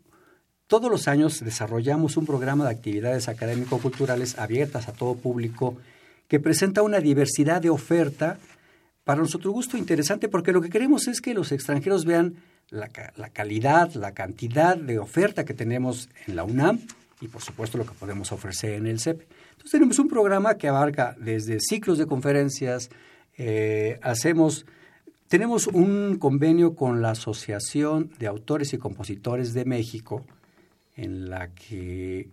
[0.69, 5.77] todos los años desarrollamos un programa de actividades académico-culturales abiertas a todo público
[6.29, 8.39] que presenta una diversidad de oferta
[9.03, 12.37] para nuestro gusto interesante, porque lo que queremos es que los extranjeros vean
[12.71, 16.79] la, la calidad, la cantidad de oferta que tenemos en la UNAM
[17.23, 19.23] y por supuesto lo que podemos ofrecer en el CEP.
[19.53, 22.91] Entonces tenemos un programa que abarca desde ciclos de conferencias,
[23.39, 24.67] eh, hacemos,
[25.29, 30.27] tenemos un convenio con la Asociación de Autores y Compositores de México,
[30.97, 32.29] en la que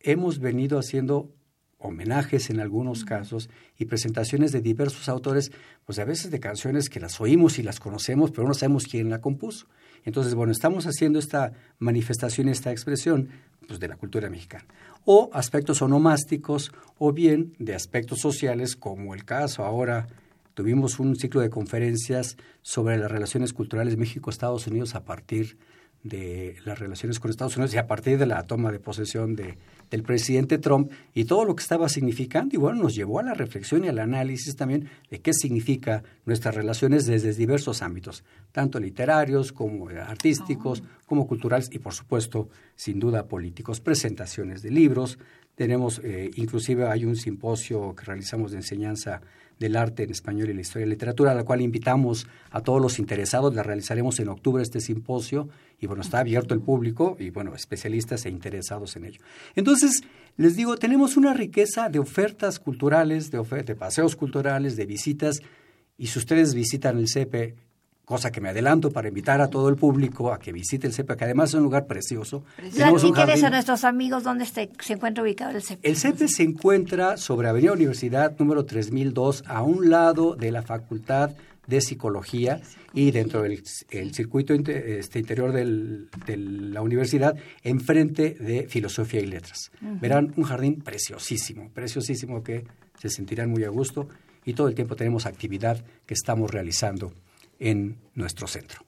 [0.00, 1.30] hemos venido haciendo
[1.76, 5.52] homenajes en algunos casos y presentaciones de diversos autores,
[5.84, 9.10] pues a veces de canciones que las oímos y las conocemos, pero no sabemos quién
[9.10, 9.66] la compuso.
[10.08, 13.28] Entonces, bueno, estamos haciendo esta manifestación, esta expresión
[13.66, 14.64] pues, de la cultura mexicana.
[15.04, 20.08] O aspectos onomásticos o bien de aspectos sociales, como el caso ahora
[20.54, 26.78] tuvimos un ciclo de conferencias sobre las relaciones culturales México-Estados Unidos a partir de las
[26.78, 29.58] relaciones con Estados Unidos y a partir de la toma de posesión de,
[29.90, 32.54] del presidente Trump y todo lo que estaba significando.
[32.54, 36.54] Y bueno, nos llevó a la reflexión y al análisis también de qué significa nuestras
[36.54, 43.26] relaciones desde diversos ámbitos, tanto literarios como artísticos, como culturales y por supuesto, sin duda,
[43.26, 43.80] políticos.
[43.80, 45.18] Presentaciones de libros.
[45.54, 49.20] Tenemos, eh, inclusive hay un simposio que realizamos de enseñanza
[49.58, 52.80] del arte en español y la historia y literatura, a la cual invitamos a todos
[52.80, 53.54] los interesados.
[53.54, 55.48] La realizaremos en octubre este simposio
[55.80, 59.20] y bueno, está abierto el público y bueno, especialistas e interesados en ello.
[59.54, 60.02] Entonces,
[60.36, 65.40] les digo, tenemos una riqueza de ofertas culturales, de, de paseos culturales, de visitas
[65.96, 67.67] y si ustedes visitan el CEPE
[68.08, 71.14] cosa que me adelanto para invitar a todo el público a que visite el CEPE,
[71.14, 72.42] que además es un lugar precioso.
[72.74, 75.86] Platíqueles a nuestros amigos dónde se, se encuentra ubicado el CEPE.
[75.86, 81.32] El CEPE se encuentra sobre Avenida Universidad número 3002, a un lado de la Facultad
[81.66, 82.62] de Psicología
[82.94, 83.62] y dentro del
[84.14, 89.70] circuito este, interior del, de la universidad, enfrente de Filosofía y Letras.
[89.82, 92.64] Verán un jardín preciosísimo, preciosísimo que
[92.98, 94.08] se sentirán muy a gusto
[94.46, 97.12] y todo el tiempo tenemos actividad que estamos realizando
[97.58, 98.87] en nuestro centro.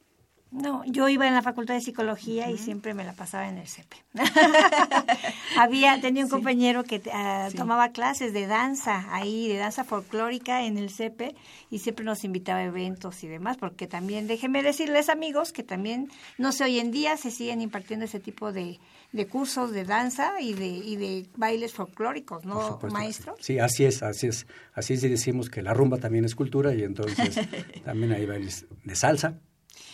[0.53, 3.69] No, yo iba en la facultad de psicología y siempre me la pasaba en el
[3.69, 3.97] CEPE.
[5.57, 10.77] Había, tenía un compañero que ah, tomaba clases de danza ahí, de danza folclórica en
[10.77, 11.37] el CEPE
[11.71, 16.11] y siempre nos invitaba a eventos y demás, porque también, déjenme decirles amigos, que también,
[16.37, 18.81] no sé, hoy en día se siguen impartiendo ese tipo de,
[19.13, 23.37] de cursos de danza y de, y de bailes folclóricos, ¿no, maestro?
[23.39, 24.49] Sí, así es, así es.
[24.75, 27.39] Así es decimos que la rumba también es cultura y entonces
[27.85, 29.39] también hay bailes de salsa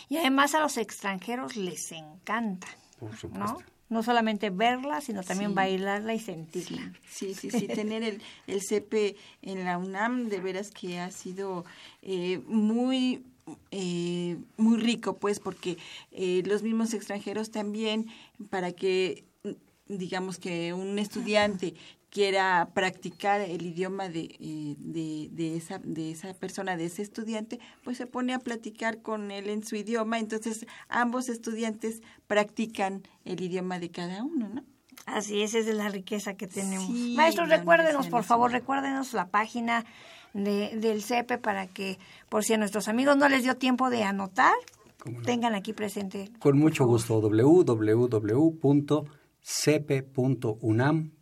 [0.09, 2.67] y además a los extranjeros les encanta.
[3.31, 3.57] ¿no?
[3.89, 6.93] No solamente verla, sino también bailarla y sentirla.
[7.09, 11.63] Sí, sí, sí, tener el, el CP en la UNAM de veras que ha sido
[12.01, 13.23] eh, muy
[13.71, 15.77] eh, muy rico, pues, porque
[16.11, 18.07] eh, los mismos extranjeros también,
[18.49, 19.23] para que
[19.87, 21.73] digamos que un estudiante
[22.09, 27.59] quiera practicar el idioma de, eh, de, de, esa, de esa persona, de ese estudiante,
[27.83, 33.41] pues se pone a platicar con él en su idioma, entonces ambos estudiantes practican el
[33.41, 34.63] idioma de cada uno, ¿no?
[35.05, 36.89] Así es, esa es la riqueza que tenemos.
[36.89, 39.85] Maestros, recuérdenos, por favor, recuérdenos la página
[40.33, 44.03] de, del CEPE para que, por si a nuestros amigos no les dio tiempo de
[44.03, 44.55] anotar,
[45.23, 46.31] tengan aquí presente.
[46.39, 48.37] Con mucho gusto, www.cepe.unam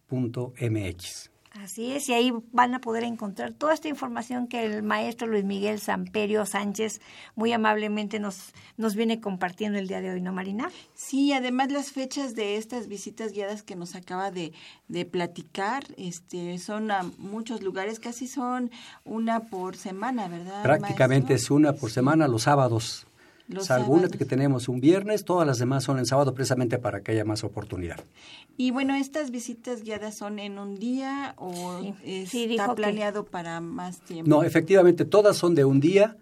[0.10, 1.30] mx
[1.64, 5.46] Así es, y ahí van a poder encontrar toda esta información que el maestro Luis
[5.46, 7.00] Miguel Samperio Sánchez
[7.36, 10.70] muy amablemente nos, nos viene compartiendo el día de hoy, ¿no, Marina?
[10.96, 14.52] Sí, además las fechas de estas visitas guiadas que nos acaba de,
[14.90, 18.70] de platicar este, son a muchos lugares, casi son
[19.06, 20.62] una por semana, ¿verdad?
[20.62, 23.08] Prácticamente es una por semana, los sábados.
[23.48, 27.12] Los salvo que tenemos un viernes, todas las demás son en sábado precisamente para que
[27.12, 28.04] haya más oportunidad.
[28.58, 34.30] Y bueno, ¿estas visitas guiadas son en un día o está planeado para más tiempo?
[34.30, 36.18] No, efectivamente, todas son de un día,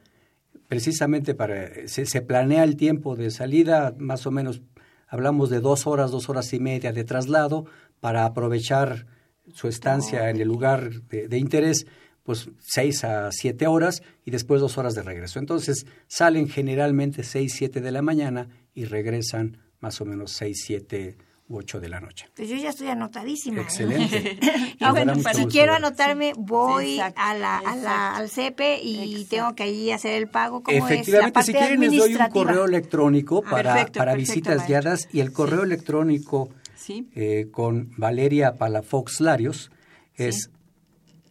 [0.68, 4.62] precisamente para, se, se, planea el tiempo de salida, más o menos
[5.08, 7.66] hablamos de dos horas, dos horas y media de traslado
[8.02, 9.06] para aprovechar
[9.54, 11.86] su estancia en el lugar de, de interés
[12.24, 15.40] pues seis a siete horas y después dos horas de regreso.
[15.40, 21.18] Entonces salen generalmente seis, siete de la mañana y regresan más o menos seis, siete
[21.50, 22.30] u ocho de la noche.
[22.36, 23.60] Pues yo ya estoy anotadísima.
[23.60, 23.64] ¿eh?
[23.64, 24.40] Excelente.
[24.80, 29.92] bueno, si quiero anotarme, voy a la, a la, al CEPE y tengo que allí
[29.92, 30.64] hacer el pago.
[30.64, 31.46] ¿Cómo Efectivamente, es?
[31.46, 35.64] si quieren les doy un correo electrónico ah, para, para visitas guiadas y el correo
[35.64, 36.50] electrónico
[36.88, 39.72] eh, con Valeria Palafox Larios
[40.16, 40.50] es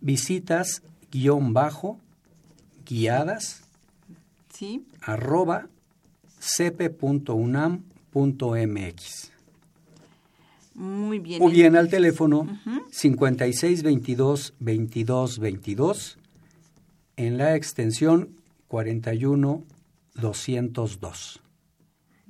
[0.03, 1.99] visitas guion bajo
[2.85, 3.63] guiadas
[4.53, 4.85] ¿Sí?
[5.01, 5.69] arroba
[6.41, 9.33] cepe.unam.mx.
[10.75, 11.43] Muy bien.
[11.43, 12.47] O bien al teléfono
[12.91, 16.19] 5622 5622
[17.17, 18.37] en la extensión
[18.69, 21.42] 41202.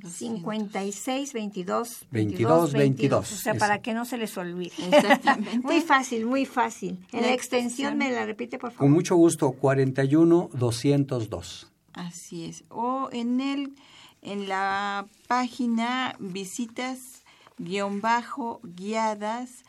[0.04, 3.32] 56 22 22 22.
[3.32, 4.72] O sea, para que no se les olvide.
[4.78, 5.58] Exactamente.
[5.62, 6.98] muy fácil, muy fácil.
[7.12, 8.86] En la, extensión, me la repite, por favor.
[8.86, 11.72] Con mucho gusto, 41 202.
[11.92, 12.64] Así es.
[12.68, 13.74] O en el
[14.22, 17.22] en la página visitas
[17.58, 19.64] guion bajo guiadas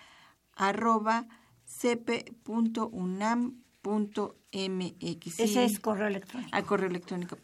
[0.55, 1.27] arroba
[1.65, 5.41] cp.unam Punto MX.
[5.41, 6.49] Ese es correo electrónico.
[6.53, 7.37] Ah, correo electrónico.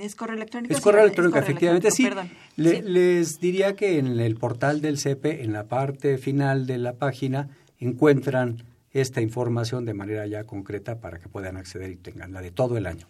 [0.00, 0.74] ¿Es correo electrónico?
[0.74, 2.10] Es correo electrónico, efectivamente, sí.
[2.56, 7.50] Les diría que en el portal del CEPE, en la parte final de la página,
[7.78, 12.50] encuentran esta información de manera ya concreta para que puedan acceder y tengan la de
[12.50, 13.06] todo el año.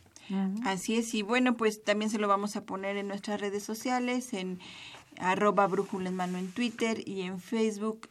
[0.65, 4.35] Así es, y bueno, pues también se lo vamos a poner en nuestras redes sociales,
[4.35, 4.59] en
[5.19, 8.09] arroba brújula en mano en Twitter y en Facebook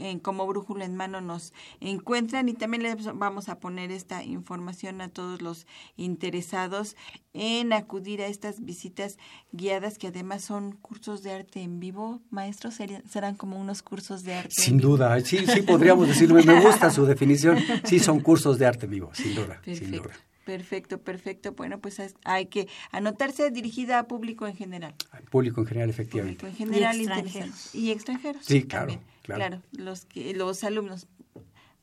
[0.00, 5.00] en, como brújula en mano nos encuentran y también les vamos a poner esta información
[5.00, 5.66] a todos los
[5.96, 6.96] interesados
[7.32, 9.18] en acudir a estas visitas
[9.52, 12.20] guiadas que además son cursos de arte en vivo.
[12.30, 12.74] Maestros,
[13.08, 14.50] serán como unos cursos de arte.
[14.50, 16.42] Sin duda, sí, sí podríamos decirlo.
[16.44, 17.58] Me gusta su definición.
[17.84, 20.10] Sí, son cursos de arte en vivo, sin duda, sin duda.
[20.44, 21.52] Perfecto, perfecto.
[21.52, 24.94] Bueno, pues hay que anotarse dirigida a público en general.
[25.30, 26.40] público en general, efectivamente.
[26.40, 27.74] Público en general y extranjeros.
[27.74, 28.44] Y extranjeros.
[28.44, 29.62] Sí, claro, claro.
[29.72, 31.06] los que los alumnos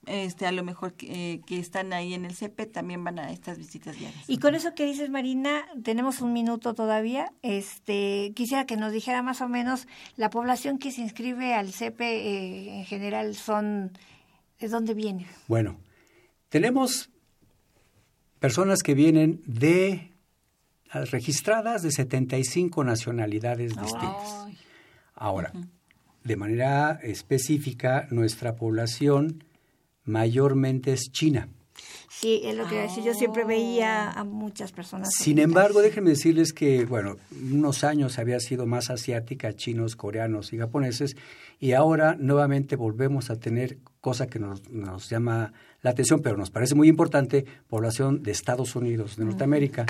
[0.08, 3.60] este a lo mejor que, que, están ahí en el CEPE también van a estas
[3.60, 4.24] visitas diarias.
[4.28, 7.32] Y con eso que dices Marina, tenemos un minuto todavía.
[7.44, 12.04] Este quisiera que nos dijera más o menos la población que se inscribe al CEPE
[12.04, 13.92] eh, en general son
[14.60, 15.28] de dónde viene.
[15.48, 15.78] Bueno,
[16.50, 17.11] tenemos
[18.42, 20.12] personas que vienen de
[21.12, 24.48] registradas de 75 nacionalidades distintas.
[25.14, 25.54] Ahora,
[26.24, 29.44] de manera específica, nuestra población
[30.06, 31.50] mayormente es china.
[32.10, 33.04] Sí, es lo que decía.
[33.04, 35.14] Yo siempre veía a muchas personas.
[35.14, 40.58] Sin embargo, déjenme decirles que, bueno, unos años había sido más asiática, chinos, coreanos y
[40.58, 41.16] japoneses,
[41.60, 46.52] y ahora nuevamente volvemos a tener cosa que nos, nos llama la atención, pero nos
[46.52, 49.86] parece muy importante, población de Estados Unidos, de Norteamérica,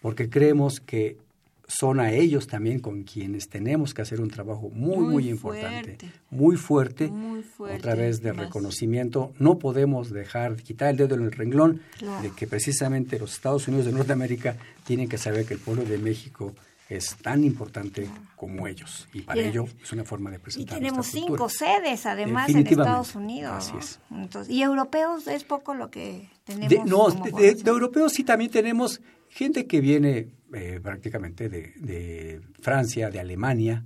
[0.00, 1.18] porque creemos que
[1.66, 5.96] son a ellos también con quienes tenemos que hacer un trabajo muy, muy, importante,
[6.30, 7.10] muy fuerte,
[7.58, 9.32] otra vez de reconocimiento.
[9.38, 11.80] No podemos dejar, quitar el dedo en el renglón
[12.22, 15.98] de que precisamente los Estados Unidos de Norteamérica tienen que saber que el pueblo de
[15.98, 16.54] México
[16.96, 19.08] es tan importante como ellos.
[19.12, 20.78] Y para ello es una forma de presentar.
[20.78, 23.52] Y tenemos cinco sedes, además, en Estados Unidos.
[23.52, 24.48] Así es.
[24.48, 26.86] y europeos es poco lo que tenemos.
[26.86, 33.84] no, de, europeos sí también tenemos gente que viene eh, prácticamente de, Francia, de Alemania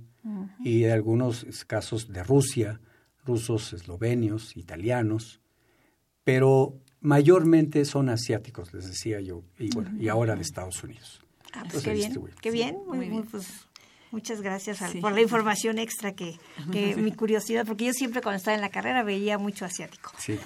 [0.63, 2.79] y de algunos casos de Rusia,
[3.25, 5.41] rusos, eslovenios, italianos,
[6.23, 11.21] pero mayormente son asiáticos, les decía yo, y bueno, y ahora de Estados Unidos.
[11.53, 13.23] Ah, pues qué bien, qué bien, muy, bien.
[13.23, 13.47] Pues,
[14.11, 16.37] muchas gracias por la información extra que,
[16.97, 20.11] mi curiosidad, porque yo siempre cuando estaba en la carrera veía mucho asiático.
[20.17, 20.37] Sí,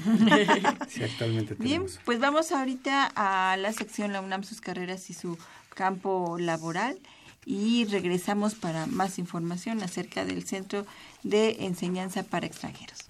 [0.87, 5.37] sí actualmente Bien, pues vamos ahorita a la sección La UNAM, sus carreras y su
[5.75, 6.99] campo laboral
[7.45, 10.85] y regresamos para más información acerca del Centro
[11.23, 13.09] de Enseñanza para Extranjeros.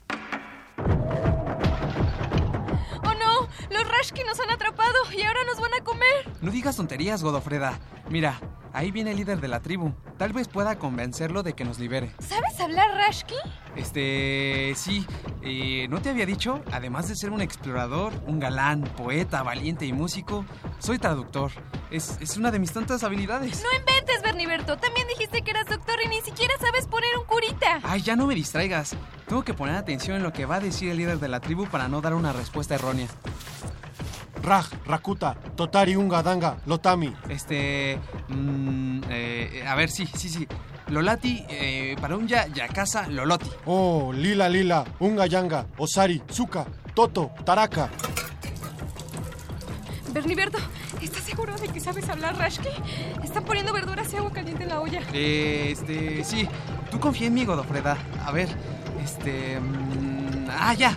[4.14, 6.32] Rashki nos han atrapado y ahora nos van a comer.
[6.42, 7.80] No digas tonterías, Godofreda.
[8.10, 8.40] Mira,
[8.72, 9.92] ahí viene el líder de la tribu.
[10.20, 12.14] Tal vez pueda convencerlo de que nos libere.
[12.20, 13.34] ¿Sabes hablar Rashki?
[13.76, 15.08] Este, sí.
[15.42, 16.62] Eh, ¿No te había dicho?
[16.72, 20.46] Además de ser un explorador, un galán, poeta, valiente y músico,
[20.78, 21.52] soy traductor.
[21.90, 23.64] Es, es una de mis tantas habilidades.
[23.64, 24.78] No inventes, Berniberto.
[24.78, 27.80] También dijiste que eras doctor y ni siquiera sabes poner un curita.
[27.82, 28.96] Ay, ya no me distraigas.
[29.28, 31.66] Tengo que poner atención en lo que va a decir el líder de la tribu
[31.66, 33.08] para no dar una respuesta errónea.
[34.44, 37.14] Raj, Rakuta, Totari, Unga, Danga, Lotami.
[37.30, 37.98] Este.
[38.28, 40.48] Mmm, eh, a ver, sí, sí, sí.
[40.90, 43.50] Lolati, eh, para un ya, Yakasa, Loloti.
[43.66, 47.90] Oh, Lila, Lila, Unga, Yanga, Osari, Zuka, Toto, Taraka.
[50.12, 50.60] Berniberto,
[51.02, 52.70] ¿estás seguro de que sabes hablar Rashki?
[53.24, 55.02] Están poniendo verduras y agua caliente en la olla.
[55.14, 56.48] Eh, este, sí.
[56.92, 57.98] Tú confía en mí, Godofreda.
[58.24, 58.50] A ver,
[59.04, 59.60] este.
[59.60, 60.96] Mmm, ah, ya.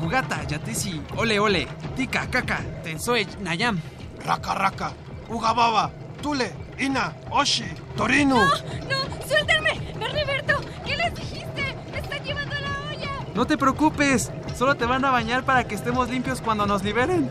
[0.00, 1.66] Gugata, Yatesi, Ole Ole,
[1.96, 3.80] Tika, Kaka, Tensoe, Nayam.
[4.24, 4.92] Raka, Raka,
[5.28, 5.90] Ugababa,
[6.22, 7.64] Tule, Ina, Oshi,
[7.96, 8.36] Torino.
[8.36, 8.46] ¡No!
[8.46, 9.26] ¡No!
[9.28, 9.94] ¡Suéltenme!
[9.98, 10.60] ¡Berniberto!
[10.84, 11.76] ¿Qué les dijiste?
[11.92, 13.10] ¡Me están llevando la olla!
[13.34, 14.30] No te preocupes.
[14.56, 17.30] Solo te van a bañar para que estemos limpios cuando nos liberen.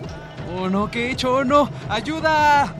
[0.55, 0.91] ¡Oh, no!
[0.91, 1.33] ¿Qué he hecho?
[1.33, 1.69] ¡Oh, no!
[1.89, 2.75] ¡Ayuda!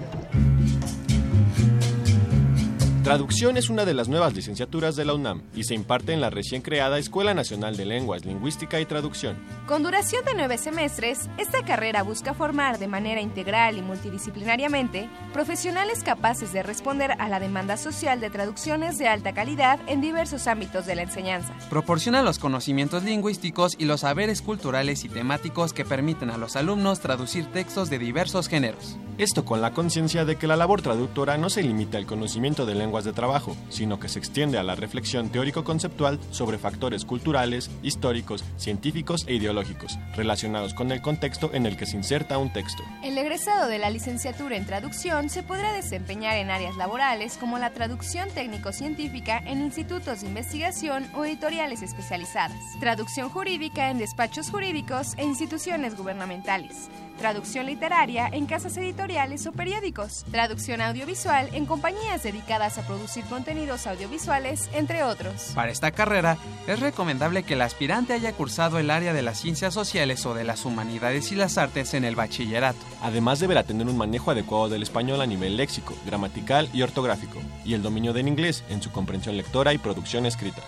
[3.04, 6.30] Traducción es una de las nuevas licenciaturas de la UNAM y se imparte en la
[6.30, 9.36] recién creada Escuela Nacional de Lenguas, Lingüística y Traducción.
[9.68, 16.02] Con duración de nueve semestres, esta carrera busca formar de manera integral y multidisciplinariamente profesionales
[16.02, 20.86] capaces de responder a la demanda social de traducciones de alta calidad en diversos ámbitos
[20.86, 21.54] de la enseñanza.
[21.70, 27.02] Proporciona los conocimientos lingüísticos y los saberes culturales y temáticos que permiten a los alumnos
[27.02, 28.96] traducir textos de diversos géneros.
[29.18, 32.74] Esto con la conciencia de que la labor traductora no se limita al conocimiento de
[32.74, 38.44] lenguas de trabajo, sino que se extiende a la reflexión teórico-conceptual sobre factores culturales, históricos,
[38.58, 42.84] científicos e ideológicos, relacionados con el contexto en el que se inserta un texto.
[43.04, 47.72] El egresado de la licenciatura en traducción se podrá desempeñar en áreas laborales como la
[47.72, 55.24] traducción técnico-científica en institutos de investigación o editoriales especializadas, traducción jurídica en despachos jurídicos e
[55.24, 56.90] instituciones gubernamentales
[57.24, 63.88] traducción literaria en casas editoriales o periódicos, traducción audiovisual en compañías dedicadas a producir contenidos
[63.88, 65.54] audiovisuales, entre otros.
[65.56, 69.74] Para esta carrera, es recomendable que el aspirante haya cursado el área de las ciencias
[69.74, 72.86] sociales o de las humanidades y las artes en el bachillerato.
[73.02, 77.74] Además deberá tener un manejo adecuado del español a nivel léxico, gramatical y ortográfico, y
[77.74, 80.62] el dominio del inglés en su comprensión lectora y producción escrita.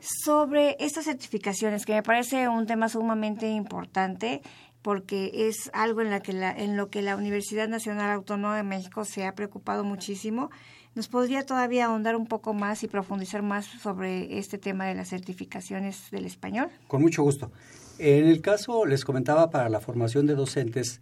[0.00, 4.42] sobre estas certificaciones, que me parece un tema sumamente importante
[4.82, 8.62] porque es algo en, la que la, en lo que la Universidad Nacional Autónoma de
[8.62, 10.50] México se ha preocupado muchísimo.
[10.94, 15.08] ¿Nos podría todavía ahondar un poco más y profundizar más sobre este tema de las
[15.08, 16.68] certificaciones del español?
[16.86, 17.50] Con mucho gusto.
[17.98, 21.00] En el caso, les comentaba, para la formación de docentes,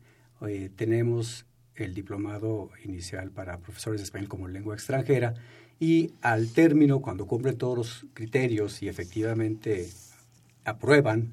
[0.48, 5.34] eh, tenemos el diplomado inicial para profesores de español como lengua extranjera,
[5.80, 9.88] y al término, cuando cumplen todos los criterios y efectivamente
[10.64, 11.32] aprueban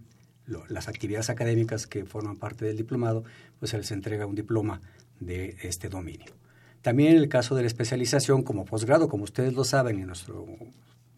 [0.67, 3.23] las actividades académicas que forman parte del diplomado,
[3.59, 4.81] pues se les entrega un diploma
[5.19, 6.33] de este dominio.
[6.81, 10.47] También en el caso de la especialización como posgrado, como ustedes lo saben y nuestro,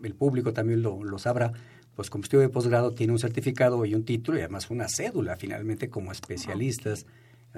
[0.03, 1.53] el público también lo, sabrá,
[1.95, 5.37] pues como estudio de posgrado tiene un certificado y un título y además una cédula
[5.37, 7.05] finalmente como especialistas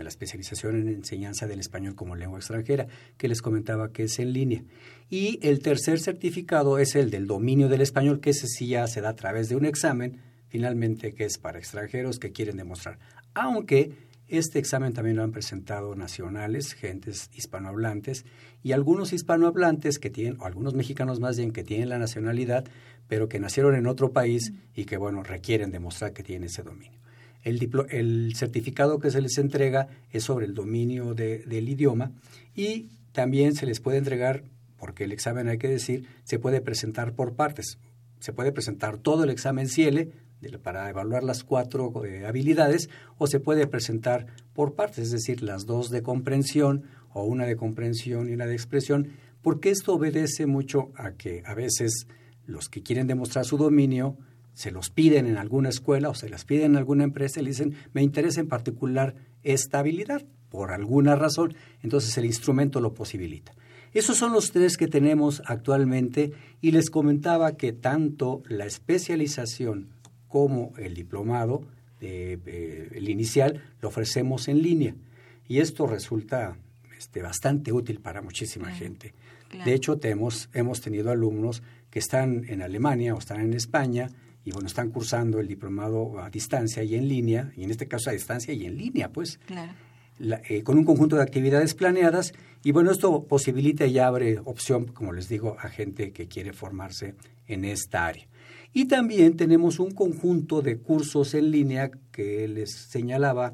[0.04, 2.88] la especialización en enseñanza del español como lengua extranjera,
[3.18, 4.64] que les comentaba que es en línea.
[5.10, 9.02] Y el tercer certificado es el del dominio del español, que ese sí ya se
[9.02, 13.00] da a través de un examen, finalmente que es para extranjeros que quieren demostrar.
[13.34, 13.91] Aunque
[14.28, 18.26] este examen también lo han presentado nacionales, gentes hispanohablantes,
[18.64, 22.66] y algunos hispanohablantes que tienen, o algunos mexicanos más bien, que tienen la nacionalidad,
[23.08, 27.05] pero que nacieron en otro país y que, bueno, requieren demostrar que tienen ese dominio.
[27.46, 32.12] El, certificado que se les entrega es sobre el dominio del idioma
[32.56, 34.43] y también se les puede entregar,
[34.78, 37.78] porque el examen hay que decir, se puede presentar por partes.
[38.20, 40.12] Se puede presentar todo el examen CIELE
[40.62, 45.66] para evaluar las cuatro eh, habilidades o se puede presentar por partes, es decir, las
[45.66, 46.84] dos de comprensión
[47.14, 49.10] o una de comprensión y una de expresión,
[49.41, 52.08] porque esto obedece mucho a que a veces
[52.46, 54.18] los que quieren demostrar su dominio
[54.56, 57.49] se los piden en alguna escuela o se las piden en alguna empresa y le
[57.49, 61.53] dicen, me interesa en particular esta habilidad, por alguna razón,
[61.84, 63.53] entonces el instrumento lo posibilita.
[63.93, 66.32] Esos son los tres que tenemos actualmente
[66.62, 69.89] y les comentaba que tanto la especialización
[70.28, 71.68] como el diplomado,
[72.01, 74.95] eh, el inicial, lo ofrecemos en línea.
[75.47, 76.58] Y esto resulta
[76.97, 79.14] este, bastante útil para muchísima gente.
[79.64, 84.10] De hecho, tenemos, hemos tenido alumnos que están en Alemania o están en España
[84.46, 88.12] y bueno, están cursando el diplomado a distancia y en línea, y en este caso
[88.12, 89.39] a distancia y en línea, pues,
[90.20, 92.32] eh, con un conjunto de actividades planeadas,
[92.64, 97.16] y bueno, esto posibilita y abre opción, como les digo, a gente que quiere formarse
[97.48, 98.28] en esta área.
[98.72, 103.54] Y también tenemos un conjunto de cursos en línea que les señalaba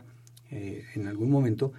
[0.50, 1.72] eh, en algún momento,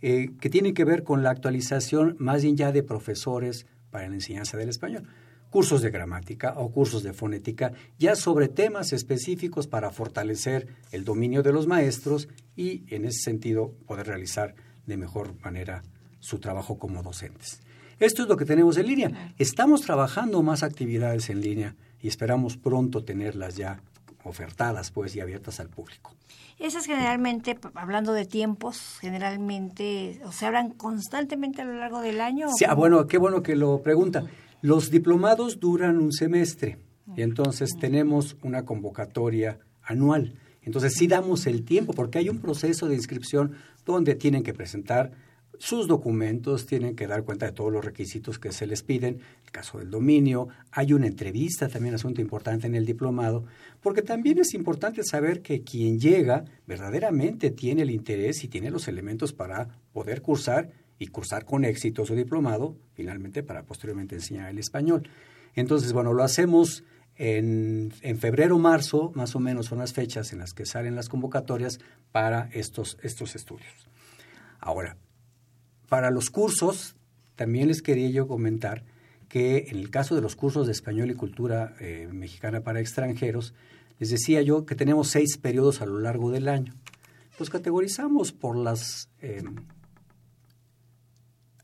[0.00, 4.14] eh, que tienen que ver con la actualización más bien ya de profesores para la
[4.14, 5.08] enseñanza del español
[5.50, 11.42] cursos de gramática o cursos de fonética, ya sobre temas específicos para fortalecer el dominio
[11.42, 14.54] de los maestros y, en ese sentido, poder realizar
[14.86, 15.82] de mejor manera
[16.20, 17.60] su trabajo como docentes.
[17.98, 19.34] Esto es lo que tenemos en línea.
[19.36, 23.82] Estamos trabajando más actividades en línea y esperamos pronto tenerlas ya
[24.24, 26.14] ofertadas pues y abiertas al público.
[26.58, 32.48] Esas generalmente, hablando de tiempos, generalmente o se abran constantemente a lo largo del año.
[32.56, 34.24] Sí, ah, bueno, qué bueno que lo pregunta.
[34.62, 36.78] Los diplomados duran un semestre
[37.16, 40.34] y entonces tenemos una convocatoria anual.
[40.62, 43.52] Entonces sí damos el tiempo porque hay un proceso de inscripción
[43.86, 45.12] donde tienen que presentar
[45.58, 49.50] sus documentos, tienen que dar cuenta de todos los requisitos que se les piden, el
[49.50, 53.44] caso del dominio, hay una entrevista, también asunto importante en el diplomado,
[53.82, 58.88] porque también es importante saber que quien llega verdaderamente tiene el interés y tiene los
[58.88, 64.58] elementos para poder cursar y cursar con éxito su diplomado, finalmente para posteriormente enseñar el
[64.58, 65.08] español.
[65.54, 66.84] Entonces, bueno, lo hacemos
[67.16, 71.08] en, en febrero, marzo, más o menos son las fechas en las que salen las
[71.08, 71.80] convocatorias
[72.12, 73.88] para estos, estos estudios.
[74.60, 74.98] Ahora,
[75.88, 76.96] para los cursos,
[77.34, 78.84] también les quería yo comentar
[79.30, 83.54] que en el caso de los cursos de español y cultura eh, mexicana para extranjeros,
[83.98, 86.74] les decía yo que tenemos seis periodos a lo largo del año.
[87.38, 89.42] Los categorizamos por las, eh,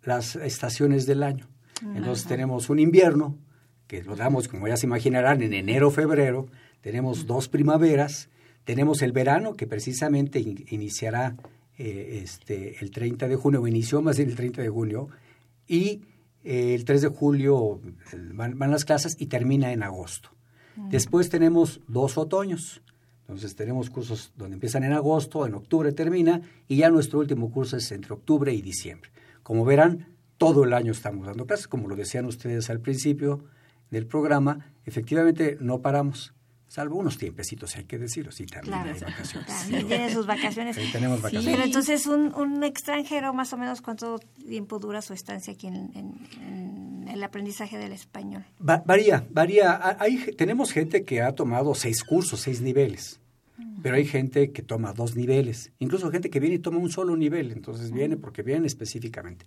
[0.06, 1.46] las estaciones del año.
[1.94, 3.36] Entonces tenemos un invierno,
[3.86, 6.46] que lo damos, como ya se imaginarán, en enero, febrero.
[6.80, 8.30] Tenemos dos primaveras.
[8.64, 11.36] Tenemos el verano, que precisamente iniciará
[11.78, 15.08] eh, este, el 30 de junio, o inició más bien el 30 de junio,
[15.68, 16.02] y
[16.42, 17.80] eh, el 3 de julio
[18.32, 20.30] van, las clases y termina en agosto.
[20.90, 22.82] Después tenemos dos otoños.
[23.22, 27.76] Entonces tenemos cursos donde empiezan en agosto, en octubre termina, y ya nuestro último curso
[27.76, 29.10] es entre octubre y diciembre.
[29.46, 33.44] Como verán, todo el año estamos dando clases, como lo decían ustedes al principio
[33.92, 36.34] del programa, efectivamente no paramos.
[36.66, 39.46] Salvo unos tiempecitos, hay que decirlo, sí, también hay vacaciones.
[39.46, 40.76] También tiene sus vacaciones.
[40.90, 41.48] tenemos vacaciones.
[41.48, 45.92] pero entonces, un, un, extranjero, más o menos, ¿cuánto tiempo dura su estancia aquí en,
[45.94, 48.44] en, el aprendizaje del español?
[48.58, 49.96] varía, varía.
[50.00, 53.20] Hay, tenemos gente que ha tomado seis cursos, seis niveles.
[53.86, 57.16] Pero hay gente que toma dos niveles, incluso gente que viene y toma un solo
[57.16, 59.46] nivel, entonces viene porque viene específicamente.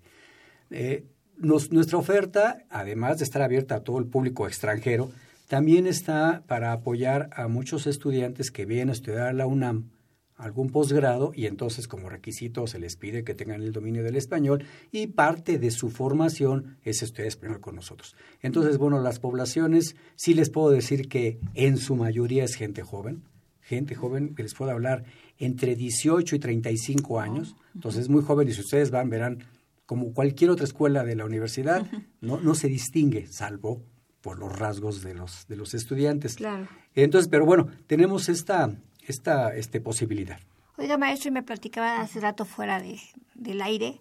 [0.69, 1.03] Eh,
[1.35, 5.11] nuestra oferta, además de estar abierta a todo el público extranjero,
[5.49, 9.89] también está para apoyar a muchos estudiantes que vienen a estudiar a la UNAM
[10.37, 14.63] algún posgrado y entonces como requisito se les pide que tengan el dominio del español
[14.89, 18.15] y parte de su formación es estudiar español con nosotros.
[18.41, 23.23] Entonces, bueno, las poblaciones sí les puedo decir que en su mayoría es gente joven,
[23.69, 25.05] gente joven que les puedo hablar
[25.37, 29.43] entre 18 y 35 años, entonces es muy joven y si ustedes van verán
[29.85, 31.85] como cualquier otra escuela de la universidad,
[32.21, 33.83] no, no se distingue, salvo
[34.21, 36.35] por los rasgos de los, de los estudiantes.
[36.35, 36.67] Claro.
[36.95, 38.71] Entonces, pero bueno, tenemos esta,
[39.07, 40.39] esta este, posibilidad.
[40.77, 42.99] Oiga, maestro, y me platicaba hace rato fuera de,
[43.35, 43.99] del aire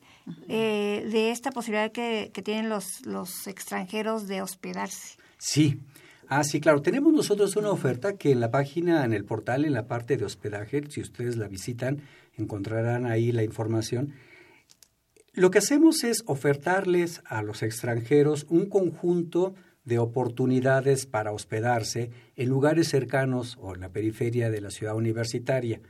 [0.48, 5.16] eh, de esta posibilidad que, que, tienen los, los extranjeros de hospedarse.
[5.38, 5.80] Sí.
[6.30, 6.82] Ah, sí, claro.
[6.82, 10.26] Tenemos nosotros una oferta que en la página, en el portal, en la parte de
[10.26, 12.02] hospedaje, si ustedes la visitan,
[12.36, 14.12] encontrarán ahí la información.
[15.32, 19.54] Lo que hacemos es ofertarles a los extranjeros un conjunto
[19.84, 25.80] de oportunidades para hospedarse en lugares cercanos o en la periferia de la ciudad universitaria.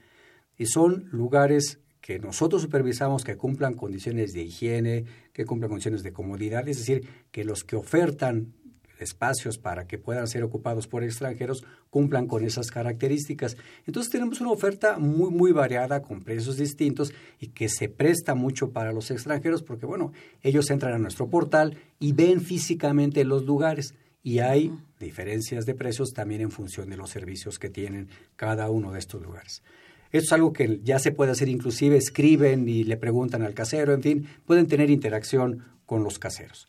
[0.56, 6.12] Y son lugares que nosotros supervisamos que cumplan condiciones de higiene, que cumplan condiciones de
[6.12, 8.54] comodidad, es decir, que los que ofertan
[8.98, 13.56] espacios para que puedan ser ocupados por extranjeros cumplan con esas características.
[13.86, 18.70] Entonces tenemos una oferta muy, muy variada, con precios distintos y que se presta mucho
[18.70, 23.94] para los extranjeros porque, bueno, ellos entran a nuestro portal y ven físicamente los lugares
[24.22, 28.92] y hay diferencias de precios también en función de los servicios que tienen cada uno
[28.92, 29.62] de estos lugares.
[30.10, 33.92] Esto es algo que ya se puede hacer, inclusive escriben y le preguntan al casero,
[33.92, 36.68] en fin, pueden tener interacción con los caseros.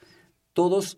[0.53, 0.97] Todos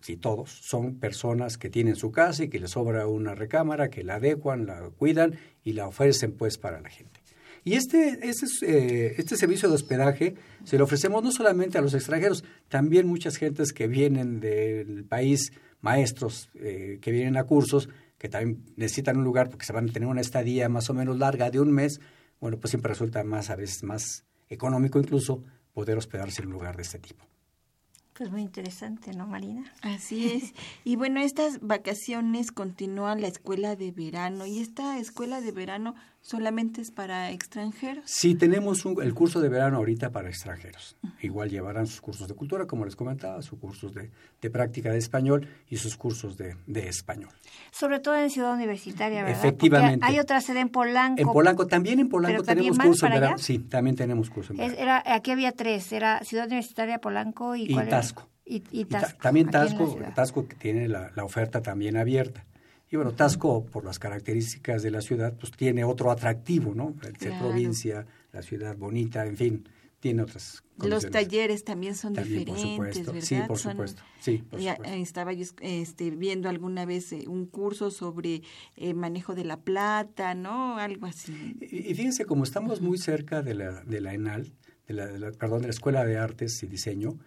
[0.00, 4.02] si todos, son personas que tienen su casa y que les sobra una recámara, que
[4.02, 7.20] la adecuan, la cuidan y la ofrecen pues para la gente.
[7.64, 11.92] Y este, este, eh, este servicio de hospedaje se lo ofrecemos no solamente a los
[11.92, 15.52] extranjeros, también muchas gentes que vienen del país,
[15.82, 19.92] maestros eh, que vienen a cursos, que también necesitan un lugar porque se van a
[19.92, 22.00] tener una estadía más o menos larga de un mes,
[22.40, 26.76] bueno, pues siempre resulta más, a veces más económico incluso poder hospedarse en un lugar
[26.76, 27.26] de este tipo.
[28.20, 29.72] Pues muy interesante, ¿no, Marina?
[29.80, 30.52] Así es.
[30.84, 34.44] Y bueno, estas vacaciones continúan la escuela de verano.
[34.44, 38.04] ¿Y esta escuela de verano solamente es para extranjeros?
[38.06, 40.96] Sí, tenemos el curso de verano ahorita para extranjeros.
[41.20, 45.48] Igual llevarán sus cursos de cultura, como les comentaba, sus cursos de, práctica de español
[45.68, 46.56] y sus cursos de,
[46.88, 47.30] español.
[47.70, 49.38] Sobre todo en Ciudad Universitaria, ¿verdad?
[49.38, 50.06] Efectivamente.
[50.06, 51.20] hay otra sede en Polanco.
[51.20, 53.38] En Polanco, también en Polanco tenemos cursos de verano.
[53.38, 55.02] Sí, también tenemos cursos en verano.
[55.06, 57.64] aquí había tres, era Ciudad Universitaria, Polanco y...
[57.70, 58.28] y Tasco.
[58.44, 59.18] Y, Tasco.
[59.22, 62.44] también Tasco, Tasco que tiene la, oferta también abierta.
[62.90, 66.96] Y bueno, Tasco, por las características de la ciudad, pues tiene otro atractivo, ¿no?
[67.06, 69.68] El ser provincia, la ciudad bonita, en fin,
[70.00, 73.20] tiene otras Los talleres también son diferentes, ¿verdad?
[73.20, 74.02] Sí, por supuesto.
[74.18, 74.42] Sí,
[74.84, 78.42] Estaba yo este, viendo alguna vez eh, un curso sobre
[78.76, 80.78] eh, manejo de la plata, ¿no?
[80.78, 81.56] Algo así.
[81.60, 84.52] Y, fíjense, como estamos muy cerca de la, de la ENAL,
[84.88, 87.18] de la, perdón, de la Escuela de Artes y Diseño,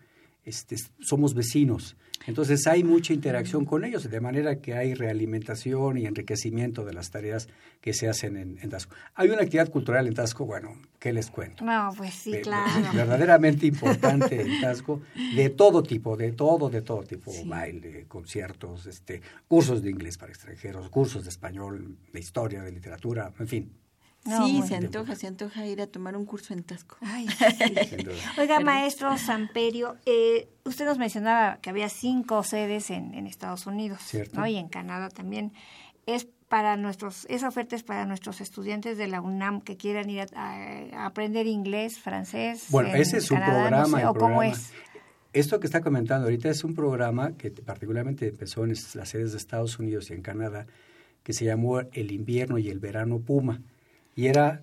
[0.46, 1.96] este, somos vecinos.
[2.26, 7.12] Entonces hay mucha interacción con ellos, de manera que hay realimentación y enriquecimiento de las
[7.12, 7.50] tareas
[7.82, 8.96] que se hacen en, Tasco.
[9.16, 11.66] Hay una actividad cultural en Tasco, bueno, ¿qué les cuento?
[11.66, 12.94] No, pues sí, claro.
[12.94, 15.02] Verdaderamente importante en Tasco,
[15.36, 20.32] de todo tipo, de todo, de todo tipo, baile, conciertos, este, cursos de inglés para
[20.32, 23.72] extranjeros, cursos de español, de historia, de literatura, en fin,
[24.26, 26.98] sí, se antoja, se antoja ir a tomar un curso en Tasco.
[28.38, 34.00] Oiga, maestro Samperio, eh, usted nos mencionaba que había cinco sedes en, Estados Unidos
[34.34, 34.48] ¿no?
[34.48, 35.54] y en Canadá también.
[36.06, 40.28] Es para nuestros, esa oferta es para nuestros estudiantes de la UNAM que quieran ir
[40.36, 42.66] a, aprender inglés, francés.
[42.70, 44.10] Bueno, ese es un programa.
[44.10, 44.72] ¿O cómo es?
[45.34, 49.38] Esto que está comentando ahorita es un programa que particularmente empezó en las sedes de
[49.40, 50.68] Estados Unidos y en Canadá,
[51.24, 53.60] que se llamó El invierno y el verano Puma
[54.16, 54.62] y era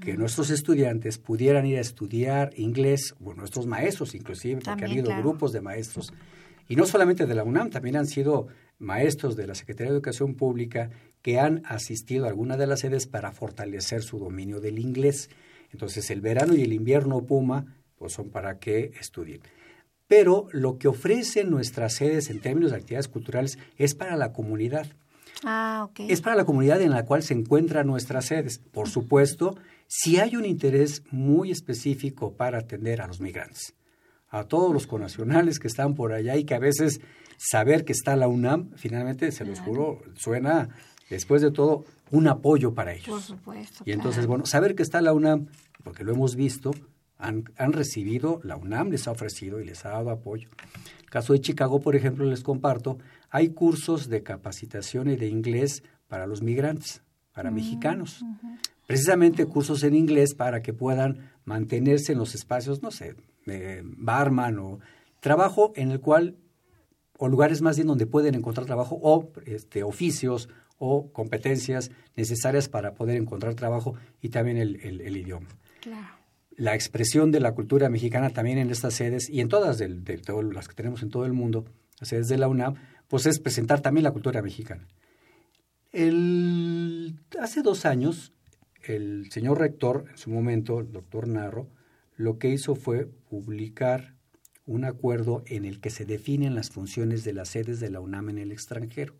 [0.00, 5.16] que nuestros estudiantes pudieran ir a estudiar inglés, o nuestros maestros inclusive, porque han habido
[5.18, 6.12] grupos de maestros,
[6.68, 10.34] y no solamente de la UNAM, también han sido maestros de la Secretaría de Educación
[10.34, 10.90] Pública
[11.22, 15.30] que han asistido a alguna de las sedes para fortalecer su dominio del inglés.
[15.72, 19.40] Entonces el verano y el invierno Puma pues son para que estudien.
[20.06, 24.86] Pero lo que ofrecen nuestras sedes en términos de actividades culturales es para la comunidad.
[25.44, 28.58] Ah, es para la comunidad en la cual se encuentran nuestras sedes.
[28.58, 29.56] Por supuesto,
[29.86, 33.74] si hay un interés muy específico para atender a los migrantes,
[34.28, 37.00] a todos los conacionales que están por allá y que a veces
[37.36, 40.70] saber que está la UNAM, finalmente, se los juro, suena,
[41.10, 43.08] después de todo, un apoyo para ellos.
[43.08, 43.82] Por supuesto.
[43.84, 45.48] Y entonces, bueno, saber que está la UNAM,
[45.84, 46.72] porque lo hemos visto,
[47.18, 50.48] han, han, recibido, la UNAM les ha ofrecido y les ha dado apoyo.
[51.00, 52.98] El caso de Chicago, por ejemplo, les comparto,
[53.30, 57.02] hay cursos de capacitación y de inglés para los migrantes,
[57.32, 58.24] para mm, mexicanos.
[58.86, 64.58] Precisamente cursos en inglés para que puedan mantenerse en los espacios, no sé, de barman
[64.58, 64.80] o
[65.20, 66.36] trabajo en el cual,
[67.18, 70.48] o lugares más bien donde pueden encontrar trabajo o este, oficios
[70.78, 75.48] o competencias necesarias para poder encontrar trabajo y también el, el, idioma.
[76.56, 80.20] La expresión de la cultura mexicana también en estas sedes y en todas de, de,
[80.52, 81.66] las que tenemos en todo el mundo,
[82.00, 82.74] las sedes de la UNAM,
[83.08, 84.86] pues es presentar también la cultura mexicana.
[85.92, 88.32] El, hace dos años,
[88.82, 91.68] el señor rector, en su momento, el doctor Narro,
[92.16, 94.14] lo que hizo fue publicar
[94.66, 98.30] un acuerdo en el que se definen las funciones de las sedes de la UNAM
[98.30, 99.14] en el extranjero.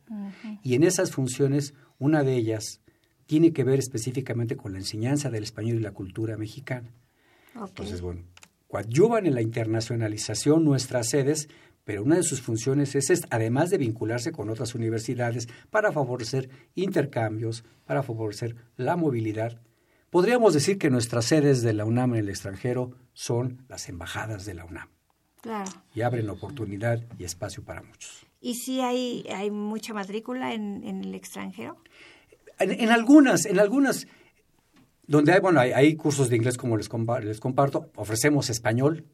[0.62, 2.80] Y en esas funciones, una de ellas
[3.26, 6.93] tiene que ver específicamente con la enseñanza del español y la cultura mexicana.
[7.65, 8.23] Entonces, bueno,
[8.69, 11.49] coadyuvan en la internacionalización nuestras sedes,
[11.85, 17.65] pero una de sus funciones es, además de vincularse con otras universidades para favorecer intercambios,
[17.85, 19.61] para favorecer la movilidad,
[20.11, 24.55] podríamos decir que nuestras sedes de la UNAM en el extranjero son las embajadas de
[24.55, 24.89] la UNAM.
[25.41, 25.71] Claro.
[25.95, 28.27] Y abren oportunidad y espacio para muchos.
[28.41, 31.77] ¿Y si hay, hay mucha matrícula en, el extranjero?
[32.59, 34.07] En, algunas, en algunas,
[35.07, 36.89] donde hay, bueno, hay, cursos de inglés como les,
[37.23, 39.05] les comparto, ofrecemos español,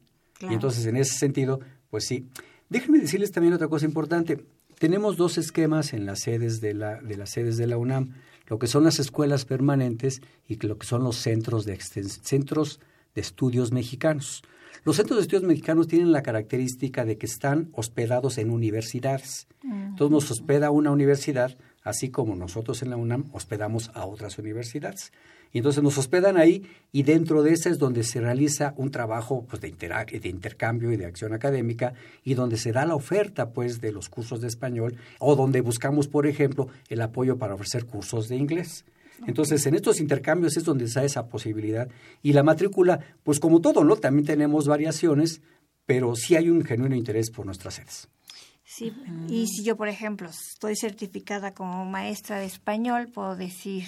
[0.41, 2.27] y entonces en ese sentido, pues sí.
[2.69, 4.43] Déjenme decirles también otra cosa importante.
[4.79, 8.15] Tenemos dos esquemas en las sedes de, la, de las sedes de la UNAM,
[8.47, 12.79] lo que son las escuelas permanentes y lo que son los centros de, centros
[13.15, 14.43] de estudios mexicanos.
[14.83, 19.47] Los centros de estudios mexicanos tienen la característica de que están hospedados en universidades.
[19.63, 25.11] Entonces nos hospeda una universidad, así como nosotros en la UNAM hospedamos a otras universidades.
[25.51, 29.45] Y entonces nos hospedan ahí y dentro de esa es donde se realiza un trabajo
[29.47, 33.79] pues, de, de intercambio y de acción académica y donde se da la oferta pues,
[33.79, 38.29] de los cursos de español o donde buscamos, por ejemplo, el apoyo para ofrecer cursos
[38.29, 38.83] de inglés.
[39.27, 41.87] Entonces, en estos intercambios es donde está esa posibilidad.
[42.23, 43.95] Y la matrícula, pues como todo, ¿no?
[43.95, 45.41] También tenemos variaciones,
[45.85, 48.09] pero sí hay un genuino interés por nuestras sedes.
[48.75, 48.91] Sí,
[49.29, 53.85] y si yo, por ejemplo, estoy certificada como maestra de español, puedo decir,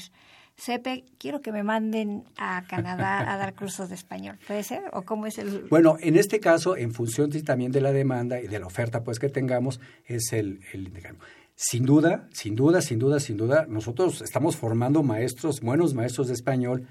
[0.57, 4.37] Sepe, quiero que me manden a Canadá a dar cursos de español.
[4.47, 4.83] ¿Puede ser?
[4.93, 5.67] ¿O cómo es el...?
[5.69, 9.19] Bueno, en este caso, en función también de la demanda y de la oferta pues
[9.19, 10.91] que tengamos, es el, el
[11.55, 16.33] sin duda, sin duda, sin duda, sin duda, nosotros estamos formando maestros, buenos maestros de
[16.33, 16.87] español,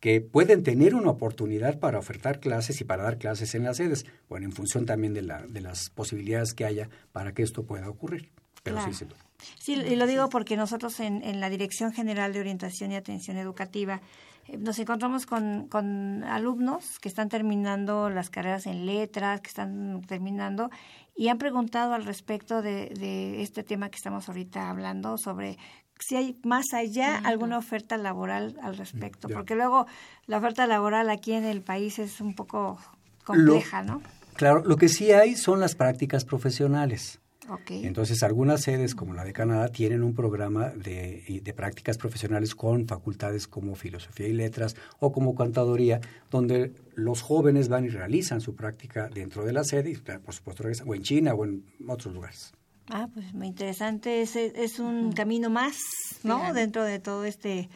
[0.00, 4.06] que pueden tener una oportunidad para ofertar clases y para dar clases en las sedes,
[4.28, 7.88] bueno, en función también de, la, de las posibilidades que haya para que esto pueda
[7.88, 8.30] ocurrir.
[8.62, 9.20] Pero sí, sin duda.
[9.58, 13.36] Sí, y lo digo porque nosotros en, en la Dirección General de Orientación y Atención
[13.36, 14.00] Educativa
[14.48, 20.02] eh, nos encontramos con, con alumnos que están terminando las carreras en letras, que están
[20.02, 20.70] terminando
[21.14, 25.58] y han preguntado al respecto de, de, este tema que estamos ahorita hablando sobre
[25.98, 29.86] si hay más allá alguna oferta laboral al respecto, porque luego
[30.26, 32.78] la oferta laboral aquí en el país es un poco
[33.24, 34.02] compleja, ¿no?
[34.34, 37.20] Claro, lo que sí hay son las prácticas profesionales.
[37.48, 37.86] Okay.
[37.86, 42.88] Entonces, algunas sedes, como la de Canadá, tienen un programa de, de, prácticas profesionales con
[42.88, 48.56] facultades como filosofía y letras o como contaduría, donde los jóvenes van y realizan su
[48.56, 52.12] práctica dentro de la sede, y por supuesto regresan, o en China o en otros
[52.12, 52.52] lugares.
[52.88, 54.22] Ah, pues muy interesante.
[54.22, 55.76] Es, es un camino más,
[56.22, 56.52] ¿no?
[56.54, 57.68] Dentro de todo este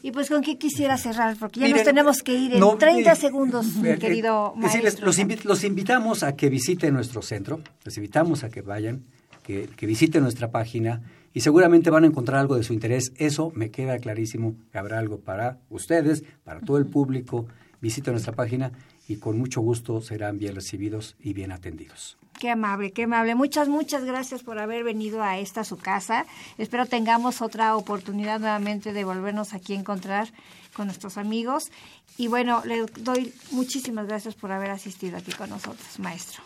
[0.03, 3.67] Y pues con qué quisiera cerrar, porque ya nos tenemos que ir en 30 segundos,
[3.77, 5.07] mi querido maestro.
[5.07, 9.05] los, los, invitamos a que visiten nuestro centro, les invitamos a que vayan,
[9.43, 11.03] que, que visiten nuestra página
[11.33, 13.13] y seguramente van a encontrar algo de su interés.
[13.17, 17.47] Eso me queda clarísimo que habrá algo para ustedes, para todo el público.
[17.81, 18.73] Visiten nuestra página
[19.09, 22.17] y con mucho gusto serán bien recibidos y bien atendidos.
[22.39, 23.35] Qué amable, qué amable.
[23.35, 26.27] Muchas, muchas gracias por haber venido a esta su casa.
[26.59, 30.33] Espero tengamos otra oportunidad nuevamente de volvernos aquí a encontrar
[30.73, 31.71] con nuestros amigos.
[32.17, 36.43] Y bueno, le doy muchísimas gracias por haber asistido aquí con nosotros, maestro.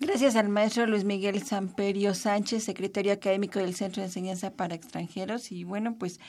[0.00, 5.50] Gracias al maestro Luis Miguel Samperio Sánchez, secretario académico del Centro de Enseñanza para Extranjeros.
[5.50, 6.20] Y bueno, pues,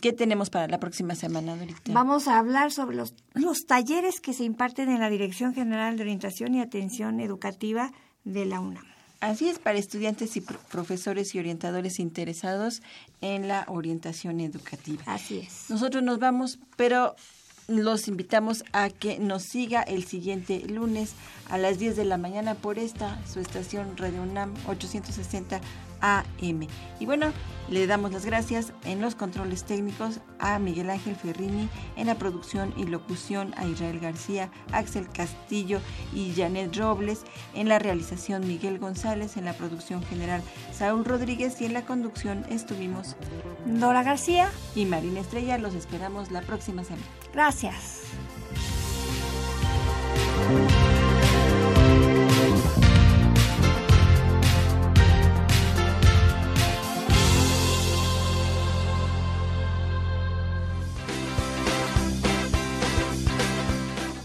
[0.00, 1.92] ¿qué tenemos para la próxima semana, Dorita?
[1.92, 6.02] Vamos a hablar sobre los, los talleres que se imparten en la Dirección General de
[6.02, 7.92] Orientación y Atención Educativa
[8.24, 8.84] de la UNAM.
[9.20, 12.82] Así es, para estudiantes y profesores y orientadores interesados
[13.20, 15.02] en la orientación educativa.
[15.06, 15.68] Así es.
[15.68, 17.16] Nosotros nos vamos, pero
[17.68, 21.12] los invitamos a que nos siga el siguiente lunes
[21.48, 25.60] a las 10 de la mañana por esta, su estación Radio UNAM 860
[26.04, 26.66] AM.
[27.00, 27.32] Y bueno,
[27.68, 32.74] le damos las gracias en los controles técnicos a Miguel Ángel Ferrini, en la producción
[32.76, 35.80] y locución a Israel García, Axel Castillo
[36.14, 37.24] y Janet Robles,
[37.54, 40.42] en la realización Miguel González, en la producción general
[40.72, 43.16] Saúl Rodríguez y en la conducción estuvimos
[43.64, 45.56] Dora García y Marina Estrella.
[45.56, 47.06] Los esperamos la próxima semana.
[47.32, 48.02] Gracias.